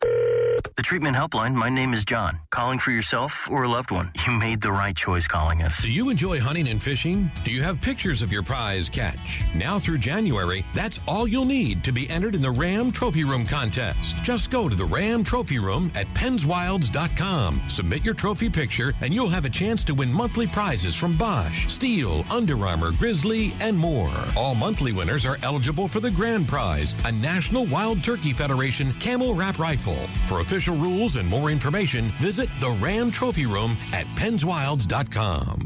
[0.64, 2.40] The treatment helpline, my name is John.
[2.50, 4.12] Calling for yourself or a loved one.
[4.26, 5.82] You made the right choice calling us.
[5.82, 7.32] Do you enjoy hunting and fishing?
[7.44, 9.44] Do you have pictures of your prize catch?
[9.56, 13.46] Now through January, that's all you'll need to be entered in the Ram Trophy Room
[13.46, 14.18] contest.
[14.18, 17.62] Just go to the Ram Trophy Room at PennsWilds.com.
[17.68, 21.68] Submit your trophy picture, and you'll have a chance to win monthly prizes from Bosch,
[21.68, 24.14] Stihl, Under Armour, Grizzly, and more.
[24.36, 29.34] All monthly winners are eligible for the grand prize, a National Wild Turkey Federation camel
[29.34, 30.08] wrap rifle.
[30.28, 35.60] For official rules and more information, visit the Ram Trophy Room at PennsWilds.com.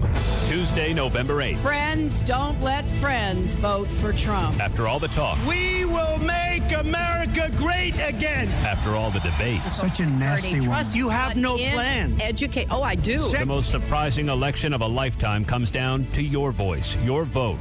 [0.50, 1.60] Tuesday, November 8th.
[1.60, 4.60] Friends, don't let friends vote for Trump.
[4.60, 5.38] After all the talk.
[5.48, 8.50] We will make America great again.
[8.66, 9.62] After all the debate.
[9.62, 10.86] Such a nasty one.
[10.92, 12.20] You have no plan.
[12.20, 12.68] Educate.
[12.70, 13.20] Oh, I do.
[13.20, 17.60] The most surprising election of a lifetime comes down to your voice, your vote.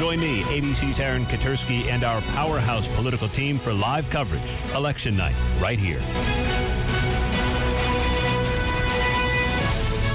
[0.00, 4.40] Join me, ABC's Aaron Katersky, and our powerhouse political team for live coverage,
[4.74, 6.00] election night, right here.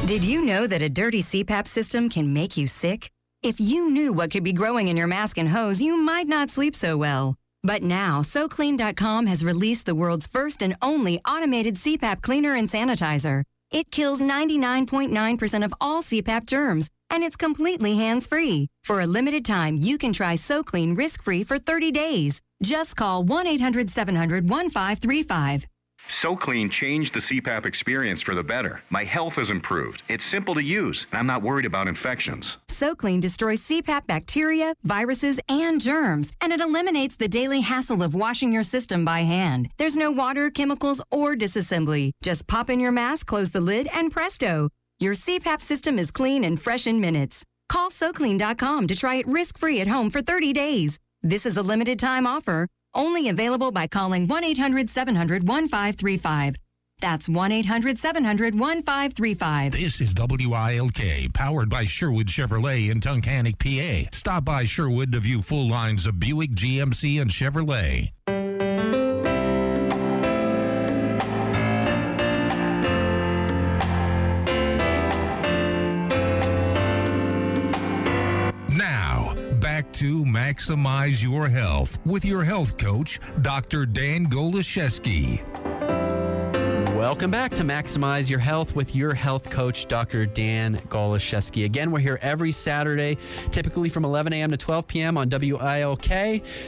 [0.08, 3.12] Did you know that a dirty CPAP system can make you sick?
[3.44, 6.50] If you knew what could be growing in your mask and hose, you might not
[6.50, 7.36] sleep so well.
[7.64, 13.44] But now, SoClean.com has released the world's first and only automated CPAP cleaner and sanitizer.
[13.70, 18.68] It kills 99.9% of all CPAP germs, and it's completely hands-free.
[18.84, 22.40] For a limited time, you can try SoClean risk-free for 30 days.
[22.62, 25.66] Just call 1-800-700-1535.
[26.08, 28.84] SoClean changed the CPAP experience for the better.
[28.92, 30.04] My health has improved.
[30.08, 32.58] It's simple to use, and I'm not worried about infections.
[32.70, 38.54] SoClean destroys CPAP bacteria, viruses, and germs, and it eliminates the daily hassle of washing
[38.54, 39.70] your system by hand.
[39.78, 42.12] There's no water, chemicals, or disassembly.
[42.22, 44.70] Just pop in your mask, close the lid, and presto.
[45.00, 47.44] Your CPAP system is clean and fresh in minutes.
[47.68, 51.00] Call SoClean.com to try it risk-free at home for 30 days.
[51.22, 56.56] This is a limited time offer, only available by calling 1-800-700-1535.
[57.02, 59.74] That's 1-800-700-1535.
[59.74, 64.08] This is WILK, powered by Sherwood Chevrolet in Tunkhannock, PA.
[64.16, 68.12] Stop by Sherwood to view full lines of Buick, GMC, and Chevrolet.
[79.96, 83.86] To Maximize Your Health with your health coach, Dr.
[83.86, 85.95] Dan Goloszewski.
[87.06, 90.26] Welcome back to Maximize Your Health with your health coach, Dr.
[90.26, 91.64] Dan Goloszewski.
[91.64, 93.20] Again, we're here every Saturday,
[93.52, 94.50] typically from 11 a.m.
[94.50, 95.16] to 12 p.m.
[95.16, 96.02] on WILK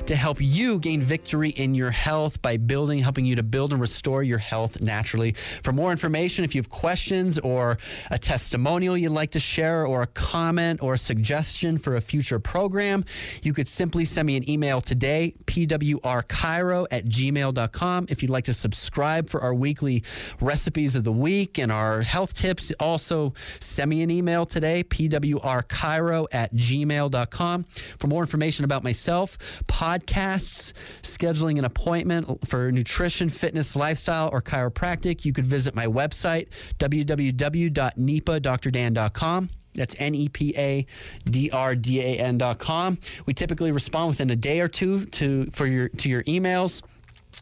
[0.05, 3.81] to help you gain victory in your health by building, helping you to build and
[3.81, 5.31] restore your health naturally.
[5.31, 7.79] For more information, if you have questions or
[8.11, 12.37] a testimonial you'd like to share or a comment or a suggestion for a future
[12.37, 13.03] program,
[13.41, 18.05] you could simply send me an email today, pwrchiro at gmail.com.
[18.07, 20.03] If you'd like to subscribe for our weekly
[20.41, 22.71] recipes of the week and our health tips.
[22.79, 27.63] Also, send me an email today, pwrchiro at gmail.com.
[27.63, 35.25] For more information about myself, podcasts, scheduling an appointment for nutrition, fitness, lifestyle, or chiropractic,
[35.25, 36.47] you could visit my website,
[36.79, 39.49] www.nepadrdan.com.
[39.77, 40.85] That's N E P A
[41.25, 42.97] D R D A N dot com.
[43.25, 46.81] We typically respond within a day or two to for your to your emails.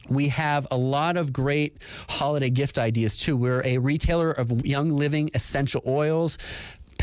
[0.10, 1.78] We have a lot of great
[2.10, 3.36] holiday gift ideas too.
[3.38, 6.38] We're a retailer of Young Living essential oils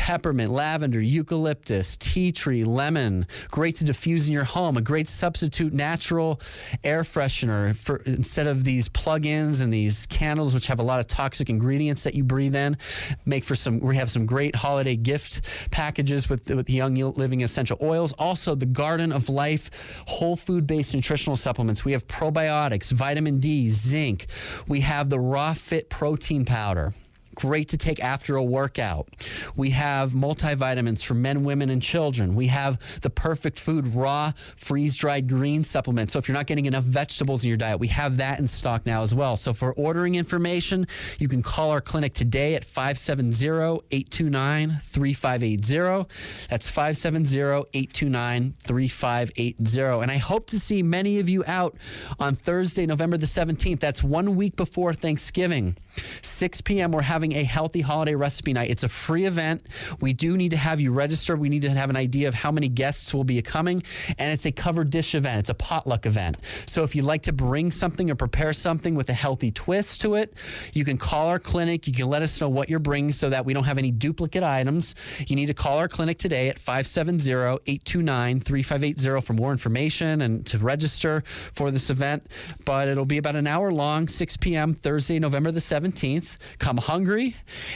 [0.03, 3.25] peppermint, lavender, eucalyptus, tea tree, lemon.
[3.51, 4.75] Great to diffuse in your home.
[4.75, 6.41] A great substitute natural
[6.83, 11.07] air freshener for instead of these plug-ins and these candles, which have a lot of
[11.07, 12.75] toxic ingredients that you breathe in.
[13.23, 13.79] Make for some.
[13.79, 18.11] We have some great holiday gift packages with with the Young Living essential oils.
[18.19, 21.85] Also, the Garden of Life whole food-based nutritional supplements.
[21.85, 24.25] We have probiotics, vitamin D, zinc.
[24.67, 26.93] We have the Raw Fit protein powder
[27.35, 29.09] great to take after a workout.
[29.55, 32.35] We have multivitamins for men, women, and children.
[32.35, 36.11] We have the perfect food raw freeze dried green supplement.
[36.11, 38.85] So if you're not getting enough vegetables in your diet, we have that in stock
[38.85, 39.35] now as well.
[39.35, 40.87] So for ordering information,
[41.19, 46.47] you can call our clinic today at 570 829 3580.
[46.49, 47.39] That's 570
[47.73, 50.01] 829 3580.
[50.01, 51.75] And I hope to see many of you out
[52.19, 53.79] on Thursday, November the 17th.
[53.79, 55.77] That's one week before Thanksgiving.
[56.21, 58.69] 6 p.m., we're having a healthy holiday recipe night.
[58.69, 59.67] It's a free event.
[60.01, 61.37] We do need to have you register.
[61.37, 63.83] We need to have an idea of how many guests will be coming.
[64.17, 66.37] And it's a covered dish event, it's a potluck event.
[66.65, 70.15] So if you'd like to bring something or prepare something with a healthy twist to
[70.15, 70.33] it,
[70.73, 71.87] you can call our clinic.
[71.87, 74.43] You can let us know what you're bringing so that we don't have any duplicate
[74.43, 74.95] items.
[75.27, 80.45] You need to call our clinic today at 570 829 3580 for more information and
[80.47, 82.27] to register for this event.
[82.65, 86.37] But it'll be about an hour long, 6 p.m., Thursday, November the 17th.
[86.57, 87.12] Come hungry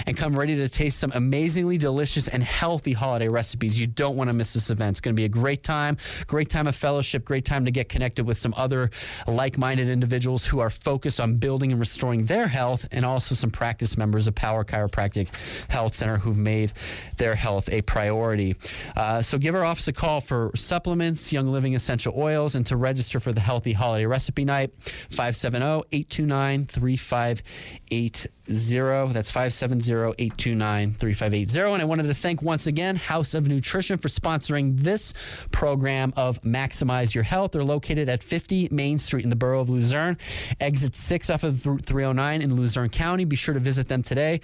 [0.05, 3.79] and come ready to taste some amazingly delicious and healthy holiday recipes.
[3.79, 4.91] You don't want to miss this event.
[4.91, 7.89] It's going to be a great time, great time of fellowship, great time to get
[7.89, 8.89] connected with some other
[9.27, 13.51] like minded individuals who are focused on building and restoring their health, and also some
[13.51, 15.27] practice members of Power Chiropractic
[15.69, 16.71] Health Center who've made
[17.17, 18.55] their health a priority.
[18.95, 22.75] Uh, so give our office a call for supplements, Young Living Essential Oils, and to
[22.75, 24.73] register for the Healthy Holiday Recipe Night,
[25.09, 29.13] 570 829 3580.
[29.13, 31.73] That's 570 829 3580.
[31.73, 35.13] And I wanted to thank once again House of Nutrition for sponsoring this
[35.51, 37.51] program of Maximize Your Health.
[37.51, 40.17] They're located at 50 Main Street in the borough of Luzerne,
[40.59, 43.25] exit 6 off of Route 309 in Luzerne County.
[43.25, 44.41] Be sure to visit them today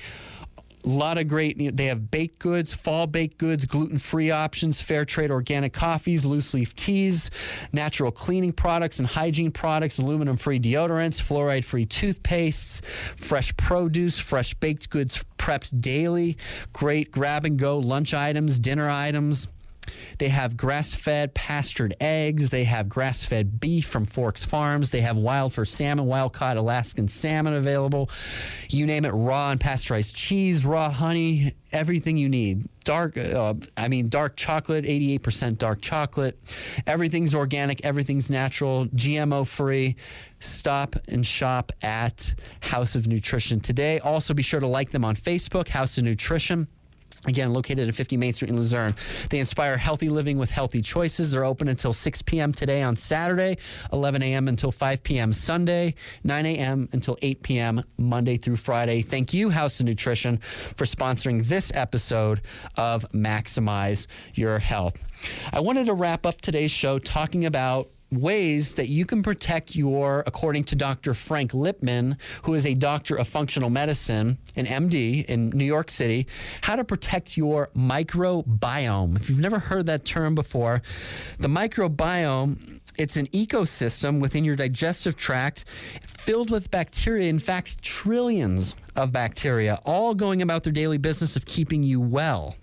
[0.85, 5.31] a lot of great they have baked goods fall baked goods gluten-free options fair trade
[5.31, 7.31] organic coffees loose leaf teas
[7.71, 15.23] natural cleaning products and hygiene products aluminum-free deodorants fluoride-free toothpastes fresh produce fresh baked goods
[15.37, 16.37] prepped daily
[16.73, 19.47] great grab and go lunch items dinner items
[20.17, 22.49] they have grass fed pastured eggs.
[22.49, 24.91] They have grass fed beef from Forks Farms.
[24.91, 28.09] They have wild for salmon, wild caught Alaskan salmon available.
[28.69, 32.67] You name it, raw and pasteurized cheese, raw honey, everything you need.
[32.83, 36.39] Dark, uh, I mean, dark chocolate, 88% dark chocolate.
[36.85, 39.95] Everything's organic, everything's natural, GMO free.
[40.39, 43.99] Stop and shop at House of Nutrition today.
[43.99, 46.67] Also, be sure to like them on Facebook, House of Nutrition.
[47.25, 48.95] Again, located at 50 Main Street in Luzerne.
[49.29, 51.31] They inspire healthy living with healthy choices.
[51.31, 52.51] They're open until 6 p.m.
[52.51, 53.57] today on Saturday,
[53.93, 54.47] 11 a.m.
[54.47, 55.31] until 5 p.m.
[55.31, 56.89] Sunday, 9 a.m.
[56.91, 57.83] until 8 p.m.
[57.97, 59.01] Monday through Friday.
[59.01, 62.41] Thank you, House of Nutrition, for sponsoring this episode
[62.75, 65.01] of Maximize Your Health.
[65.53, 67.87] I wanted to wrap up today's show talking about
[68.21, 71.13] ways that you can protect your, according to Dr.
[71.13, 76.27] Frank Lipman, who is a doctor of functional medicine, an MD in New York City,
[76.61, 79.15] how to protect your microbiome.
[79.15, 80.81] If you've never heard that term before,
[81.39, 85.65] the microbiome, it's an ecosystem within your digestive tract
[86.05, 91.45] filled with bacteria, in fact, trillions of bacteria, all going about their daily business of
[91.45, 92.55] keeping you well.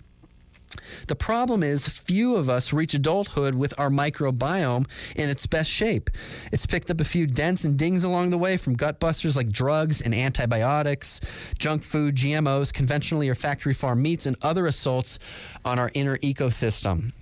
[1.07, 6.09] The problem is, few of us reach adulthood with our microbiome in its best shape.
[6.51, 9.49] It's picked up a few dents and dings along the way from gut busters like
[9.49, 11.21] drugs and antibiotics,
[11.57, 15.19] junk food, GMOs, conventionally or factory farm meats, and other assaults
[15.65, 17.13] on our inner ecosystem.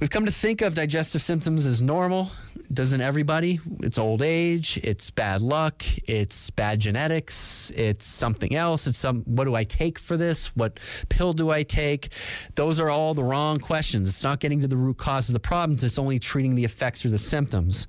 [0.00, 2.30] We've come to think of digestive symptoms as normal.
[2.72, 3.60] Doesn't everybody?
[3.80, 8.88] It's old age, it's bad luck, it's bad genetics, it's something else.
[8.88, 10.48] It's some what do I take for this?
[10.56, 12.08] What pill do I take?
[12.56, 14.08] Those are all the wrong questions.
[14.08, 17.04] It's not getting to the root cause of the problems, it's only treating the effects
[17.04, 17.86] or the symptoms.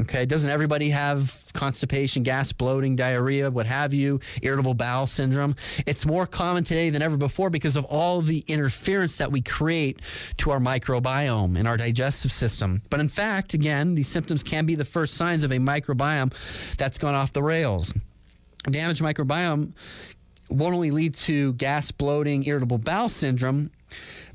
[0.00, 5.56] Okay, doesn't everybody have constipation, gas, bloating, diarrhea, what have you, irritable bowel syndrome?
[5.86, 9.98] It's more common today than ever before because of all the interference that we create
[10.36, 12.80] to our microbiome and our digestive system.
[12.90, 16.32] But in fact, again, these symptoms can be the first signs of a microbiome
[16.76, 17.92] that's gone off the rails.
[18.70, 19.72] Damaged microbiome
[20.48, 23.72] won't only lead to gas, bloating, irritable bowel syndrome,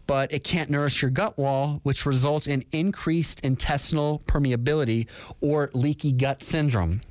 [0.07, 5.07] but it can't nourish your gut wall, which results in increased intestinal permeability
[5.41, 7.01] or leaky gut syndrome.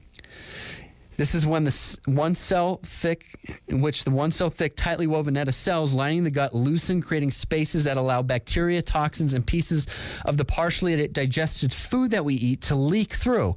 [1.16, 3.38] This is when the one cell thick,
[3.68, 7.02] in which the one cell thick, tightly woven net of cells lining the gut loosen,
[7.02, 9.86] creating spaces that allow bacteria, toxins, and pieces
[10.24, 13.56] of the partially digested food that we eat to leak through,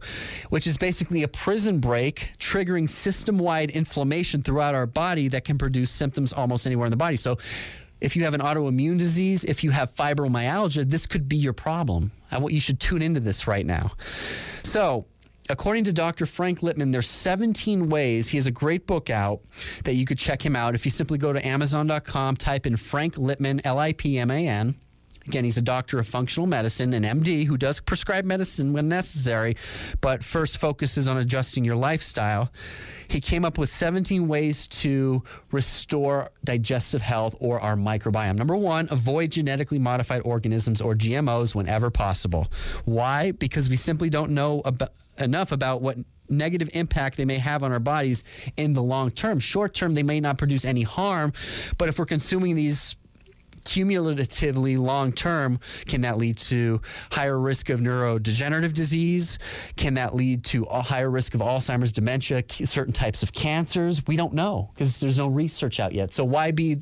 [0.50, 5.58] which is basically a prison break, triggering system wide inflammation throughout our body that can
[5.58, 7.16] produce symptoms almost anywhere in the body.
[7.16, 7.38] So,
[8.02, 12.12] if you have an autoimmune disease, if you have fibromyalgia, this could be your problem.
[12.32, 13.92] I want you should tune into this right now.
[14.64, 15.06] So,
[15.50, 16.26] according to Dr.
[16.26, 18.30] Frank Lipman, there's 17 ways.
[18.30, 19.42] He has a great book out
[19.84, 20.76] that you could check him out.
[20.76, 24.48] If you simply go to Amazon.com, type in Frank Lipman, L I P M A
[24.48, 24.76] N.
[25.28, 29.58] Again, he's a doctor of functional medicine, an MD who does prescribe medicine when necessary,
[30.02, 32.52] but first focuses on adjusting your lifestyle.
[33.08, 38.36] He came up with 17 ways to restore digestive health or our microbiome.
[38.36, 42.48] Number one, avoid genetically modified organisms or GMOs whenever possible.
[42.86, 43.32] Why?
[43.32, 44.64] Because we simply don't know
[45.20, 45.98] enough about what
[46.30, 48.24] negative impact they may have on our bodies
[48.58, 49.40] in the long term.
[49.40, 51.34] Short term, they may not produce any harm,
[51.78, 52.96] but if we're consuming these
[53.66, 59.38] cumulatively long term, can that lead to higher risk of neurodegenerative disease?
[59.76, 64.06] Can that lead to a higher risk of Alzheimer's, dementia, certain types of cancers?
[64.08, 66.14] We don't know because there's no research out yet.
[66.14, 66.80] So why be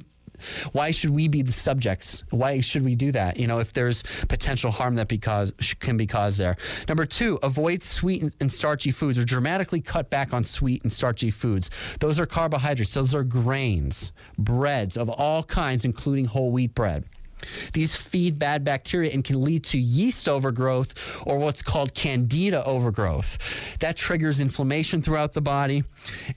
[0.72, 2.24] why should we be the subjects?
[2.30, 3.38] Why should we do that?
[3.38, 6.58] You know, if there's potential harm that because can be caused there.
[6.88, 11.32] Number two, avoid sweet and starchy foods or dramatically cut back on sweet and starchy
[11.32, 11.70] foods.
[12.00, 12.94] Those are carbohydrates.
[12.94, 17.06] Those are grains, breads of all kinds, including whole wheat bread.
[17.74, 23.78] These feed bad bacteria and can lead to yeast overgrowth or what's called candida overgrowth.
[23.80, 25.84] That triggers inflammation throughout the body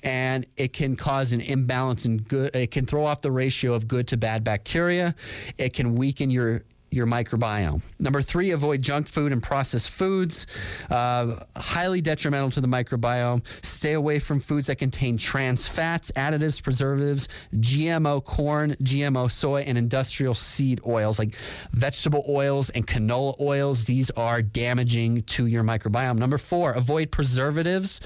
[0.03, 3.89] and it can cause an imbalance in good it can throw off the ratio of
[3.89, 5.15] good to bad bacteria.
[5.59, 7.83] It can weaken your your microbiome.
[7.99, 10.47] Number three, avoid junk food and processed foods,
[10.91, 13.43] uh, highly detrimental to the microbiome.
[13.65, 19.77] Stay away from foods that contain trans fats, additives, preservatives, GMO corn, GMO soy, and
[19.77, 21.37] industrial seed oils like
[21.73, 23.85] vegetable oils and canola oils.
[23.85, 26.19] These are damaging to your microbiome.
[26.19, 28.01] Number four, avoid preservatives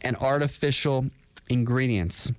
[0.00, 1.06] and artificial
[1.48, 2.32] ingredients.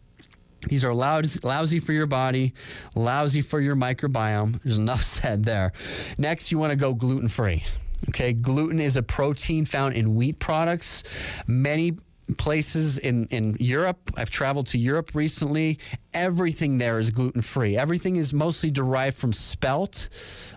[0.68, 2.54] These are lousy, lousy for your body,
[2.96, 4.62] lousy for your microbiome.
[4.62, 5.74] There's enough said there.
[6.18, 7.64] Next, you want to go gluten free.
[8.10, 11.04] Okay, gluten is a protein found in wheat products.
[11.48, 11.94] Many
[12.38, 15.80] places in, in Europe, I've traveled to Europe recently,
[16.14, 17.78] everything there is gluten free.
[17.78, 20.10] Everything is mostly derived from spelt.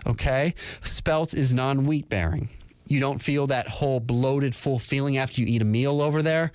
[0.05, 2.49] Okay, spelt is non wheat bearing.
[2.87, 6.51] You don't feel that whole bloated, full feeling after you eat a meal over there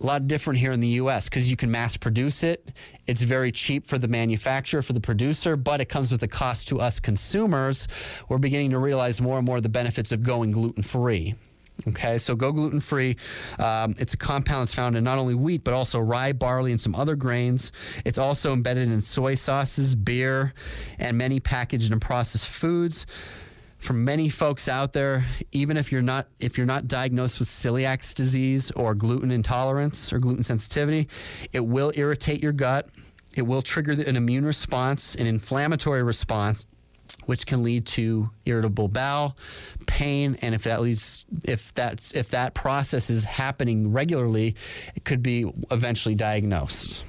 [0.00, 2.70] a lot different here in the US because you can mass produce it.
[3.06, 6.68] It's very cheap for the manufacturer, for the producer, but it comes with a cost
[6.68, 7.88] to us consumers.
[8.28, 11.34] We're beginning to realize more and more the benefits of going gluten free.
[11.88, 13.16] Okay, so go gluten free.
[13.58, 16.80] Um, it's a compound that's found in not only wheat, but also rye, barley, and
[16.80, 17.70] some other grains.
[18.04, 20.54] It's also embedded in soy sauces, beer,
[20.98, 23.06] and many packaged and processed foods
[23.86, 28.14] for many folks out there, even if you're not if you're not diagnosed with celiac
[28.14, 31.08] disease or gluten intolerance or gluten sensitivity,
[31.52, 32.90] it will irritate your gut.
[33.36, 36.66] It will trigger an immune response, an inflammatory response,
[37.26, 39.36] which can lead to irritable bowel,
[39.86, 44.56] pain, and if that leads if that's if that process is happening regularly,
[44.96, 47.04] it could be eventually diagnosed.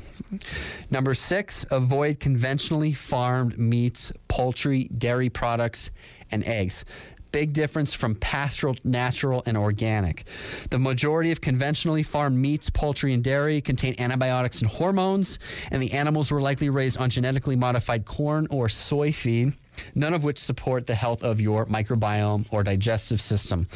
[0.92, 5.92] Number six, avoid conventionally farmed meats, poultry, dairy products,
[6.32, 6.86] and eggs.
[7.32, 10.24] Big difference from pastoral, natural, and organic.
[10.70, 15.38] The majority of conventionally farmed meats, poultry, and dairy contain antibiotics and hormones,
[15.70, 19.54] and the animals were likely raised on genetically modified corn or soy feed,
[19.94, 23.68] none of which support the health of your microbiome or digestive system.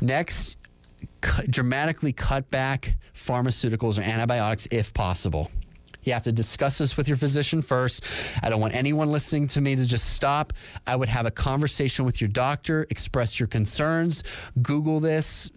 [0.00, 0.56] Next,
[1.50, 5.50] dramatically cut back pharmaceuticals or antibiotics if possible.
[6.06, 8.04] You have to discuss this with your physician first.
[8.40, 10.52] I don't want anyone listening to me to just stop.
[10.86, 14.22] I would have a conversation with your doctor, express your concerns,
[14.62, 15.50] Google this,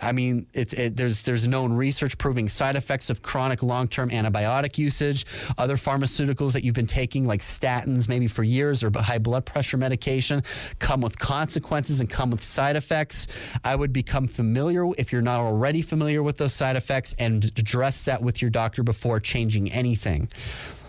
[0.00, 4.78] I mean, it's it, there's there's known research proving side effects of chronic long-term antibiotic
[4.78, 5.26] usage,
[5.56, 9.76] other pharmaceuticals that you've been taking like statins maybe for years or high blood pressure
[9.76, 10.42] medication
[10.78, 13.26] come with consequences and come with side effects.
[13.64, 18.04] I would become familiar if you're not already familiar with those side effects and address
[18.04, 20.28] that with your doctor before changing anything.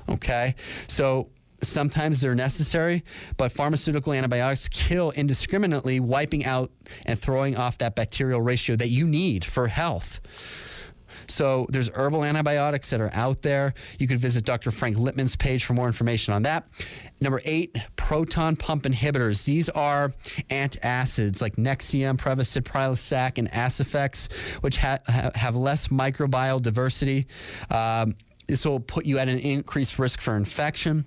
[0.10, 0.56] Okay?
[0.88, 1.30] So
[1.62, 3.04] Sometimes they're necessary,
[3.38, 6.72] but pharmaceutical antibiotics kill indiscriminately, wiping out
[7.06, 10.22] and throwing off that bacterial ratio that you need for health.
[11.28, 13.74] So there's herbal antibiotics that are out there.
[14.00, 14.72] You could visit Dr.
[14.72, 16.68] Frank Lipman's page for more information on that.
[17.22, 19.46] Number eight, proton pump inhibitors.
[19.46, 20.14] These are
[20.50, 24.32] antacids like Nexium, Prevacid, Prilosec, and Aciphex,
[24.64, 25.00] which ha-
[25.36, 27.28] have less microbial diversity.
[27.70, 28.16] Um,
[28.48, 31.06] this will put you at an increased risk for infection.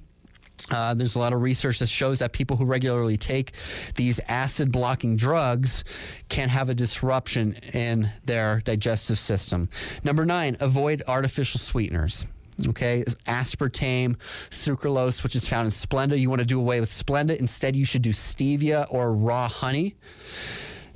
[0.70, 3.52] Uh, there's a lot of research that shows that people who regularly take
[3.94, 5.84] these acid blocking drugs
[6.28, 9.68] can have a disruption in their digestive system.
[10.04, 12.26] Number nine, avoid artificial sweeteners.
[12.68, 14.16] Okay, aspartame,
[14.50, 16.18] sucralose, which is found in Splenda.
[16.18, 17.36] You want to do away with Splenda.
[17.36, 19.96] Instead, you should do stevia or raw honey.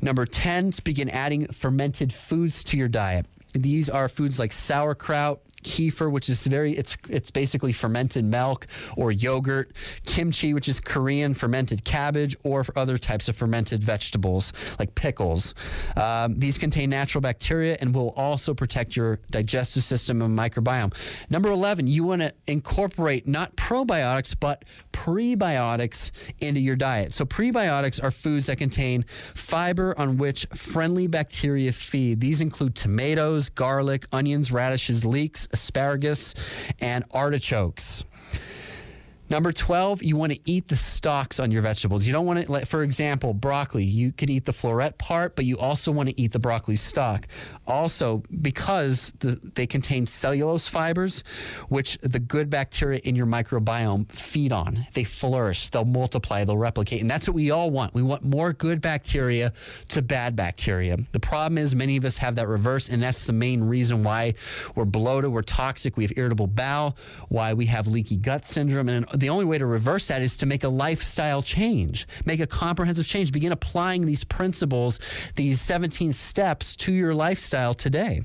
[0.01, 3.27] Number 10, begin adding fermented foods to your diet.
[3.55, 9.11] These are foods like sauerkraut, kefir, which is very it's it's basically fermented milk or
[9.11, 9.73] yogurt,
[10.05, 15.55] kimchi, which is Korean fermented cabbage, or other types of fermented vegetables like pickles.
[15.97, 20.95] Um, these contain natural bacteria and will also protect your digestive system and microbiome.
[21.29, 24.65] Number eleven, you want to incorporate not probiotics but
[24.97, 27.13] prebiotics into your diet.
[27.13, 32.21] So prebiotics are foods that contain fiber on which friendly bacteria feed.
[32.21, 36.35] These include tomatoes, garlic, onions, radishes, leeks asparagus,
[36.81, 38.05] and artichokes.
[39.29, 42.07] Number 12, you want to eat the stalks on your vegetables.
[42.07, 43.83] You don't want to, for example, broccoli.
[43.83, 47.27] You can eat the floret part, but you also want to eat the broccoli stalk.
[47.67, 51.25] Also, because the, they contain cellulose fibers,
[51.69, 54.87] which the good bacteria in your microbiome feed on.
[54.95, 57.01] They flourish, they'll multiply, they'll replicate.
[57.01, 57.95] And that's what we all want.
[57.95, 59.53] We want more good bacteria
[59.89, 60.99] to bad bacteria.
[61.11, 64.35] The problem is, many of us have that reverse, and that's the main reason why
[64.77, 66.97] we're bloated, we're toxic, we have irritable bowel,
[67.29, 68.89] why we have leaky gut syndrome.
[68.89, 72.47] And the only way to reverse that is to make a lifestyle change, make a
[72.47, 75.01] comprehensive change, begin applying these principles,
[75.35, 78.23] these 17 steps to your lifestyle today.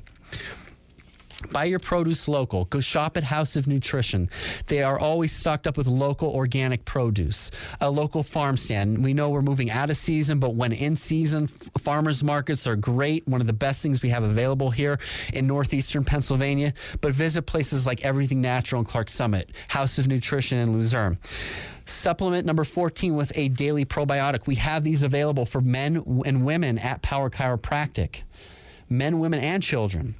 [1.52, 2.66] Buy your produce local.
[2.66, 4.30] Go shop at House of Nutrition.
[4.68, 9.04] They are always stocked up with local organic produce, a local farm stand.
[9.04, 13.28] We know we're moving out of season, but when in season, farmers markets are great.
[13.28, 15.00] One of the best things we have available here
[15.34, 16.74] in northeastern Pennsylvania.
[17.02, 21.18] But visit places like Everything Natural in Clarks Summit, House of Nutrition in Luzerne.
[21.86, 24.48] Supplement number 14 with a daily probiotic.
[24.48, 28.22] We have these available for men and women at Power Chiropractic
[28.92, 30.16] men, women, and children.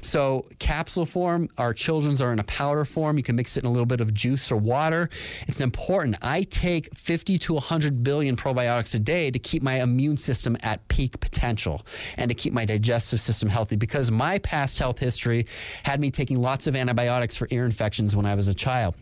[0.00, 3.16] So, capsule form, our children's are in a powder form.
[3.16, 5.08] You can mix it in a little bit of juice or water.
[5.48, 6.16] It's important.
[6.22, 10.86] I take 50 to 100 billion probiotics a day to keep my immune system at
[10.88, 11.84] peak potential
[12.16, 15.46] and to keep my digestive system healthy because my past health history
[15.82, 18.96] had me taking lots of antibiotics for ear infections when I was a child.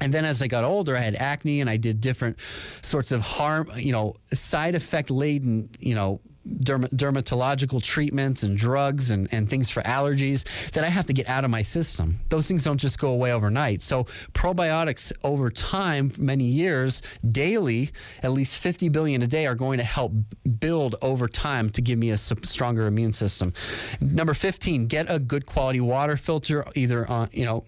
[0.00, 2.38] And then as I got older, I had acne and I did different
[2.80, 9.10] sorts of harm, you know, side effect laden, you know, derm- dermatological treatments and drugs
[9.10, 12.20] and, and things for allergies that I have to get out of my system.
[12.28, 13.82] Those things don't just go away overnight.
[13.82, 17.90] So, probiotics over time, many years, daily,
[18.22, 20.12] at least 50 billion a day, are going to help
[20.60, 23.52] build over time to give me a stronger immune system.
[24.00, 27.64] Number 15, get a good quality water filter, either on, you know,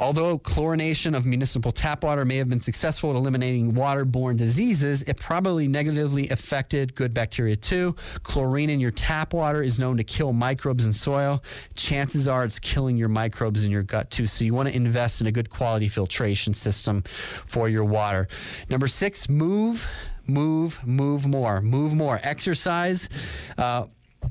[0.00, 5.18] Although chlorination of municipal tap water may have been successful at eliminating waterborne diseases, it
[5.18, 7.94] probably negatively affected good bacteria too.
[8.22, 11.42] Chlorine in your tap water is known to kill microbes in soil.
[11.74, 14.24] Chances are it's killing your microbes in your gut too.
[14.24, 18.26] So you want to invest in a good quality filtration system for your water.
[18.70, 19.86] Number six, move,
[20.26, 21.60] move, move more.
[21.60, 22.18] Move more.
[22.22, 23.10] Exercise.
[23.58, 23.84] Uh,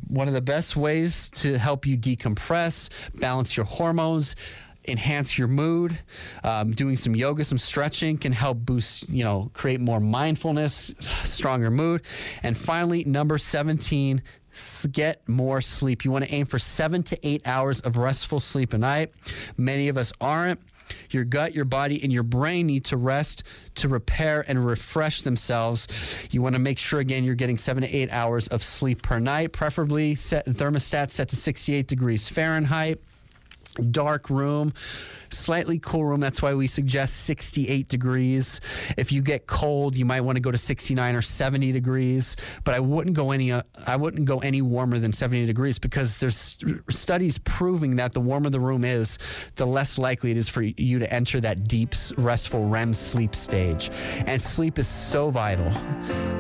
[0.07, 2.89] one of the best ways to help you decompress,
[3.19, 4.35] balance your hormones
[4.89, 5.97] enhance your mood.
[6.43, 11.71] Um, doing some yoga, some stretching can help boost, you know, create more mindfulness, stronger
[11.71, 12.01] mood.
[12.43, 14.21] And finally, number 17,
[14.91, 16.03] get more sleep.
[16.05, 19.11] You want to aim for seven to eight hours of restful sleep a night.
[19.57, 20.59] Many of us aren't.
[21.11, 23.43] Your gut, your body, and your brain need to rest
[23.75, 25.87] to repair and refresh themselves.
[26.31, 29.19] You want to make sure, again, you're getting seven to eight hours of sleep per
[29.19, 32.99] night, preferably set thermostat set to 68 degrees Fahrenheit
[33.81, 34.73] dark room,
[35.29, 36.19] slightly cool room.
[36.19, 38.61] That's why we suggest 68 degrees.
[38.97, 42.35] If you get cold, you might want to go to 69 or 70 degrees.
[42.63, 46.19] But I wouldn't go any uh, I wouldn't go any warmer than 70 degrees because
[46.19, 46.57] there's
[46.89, 49.17] studies proving that the warmer the room is,
[49.55, 53.89] the less likely it is for you to enter that deep, restful REM sleep stage.
[54.25, 55.71] And sleep is so vital.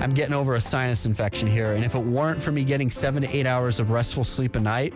[0.01, 3.23] I'm getting over a sinus infection here, and if it weren't for me getting seven
[3.23, 4.93] to eight hours of restful sleep a night,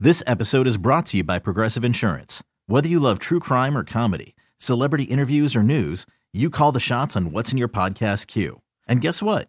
[0.00, 2.42] This episode is brought to you by Progressive Insurance.
[2.66, 7.16] Whether you love true crime or comedy, celebrity interviews or news, you call the shots
[7.16, 8.62] on what's in your podcast queue.
[8.86, 9.48] And guess what?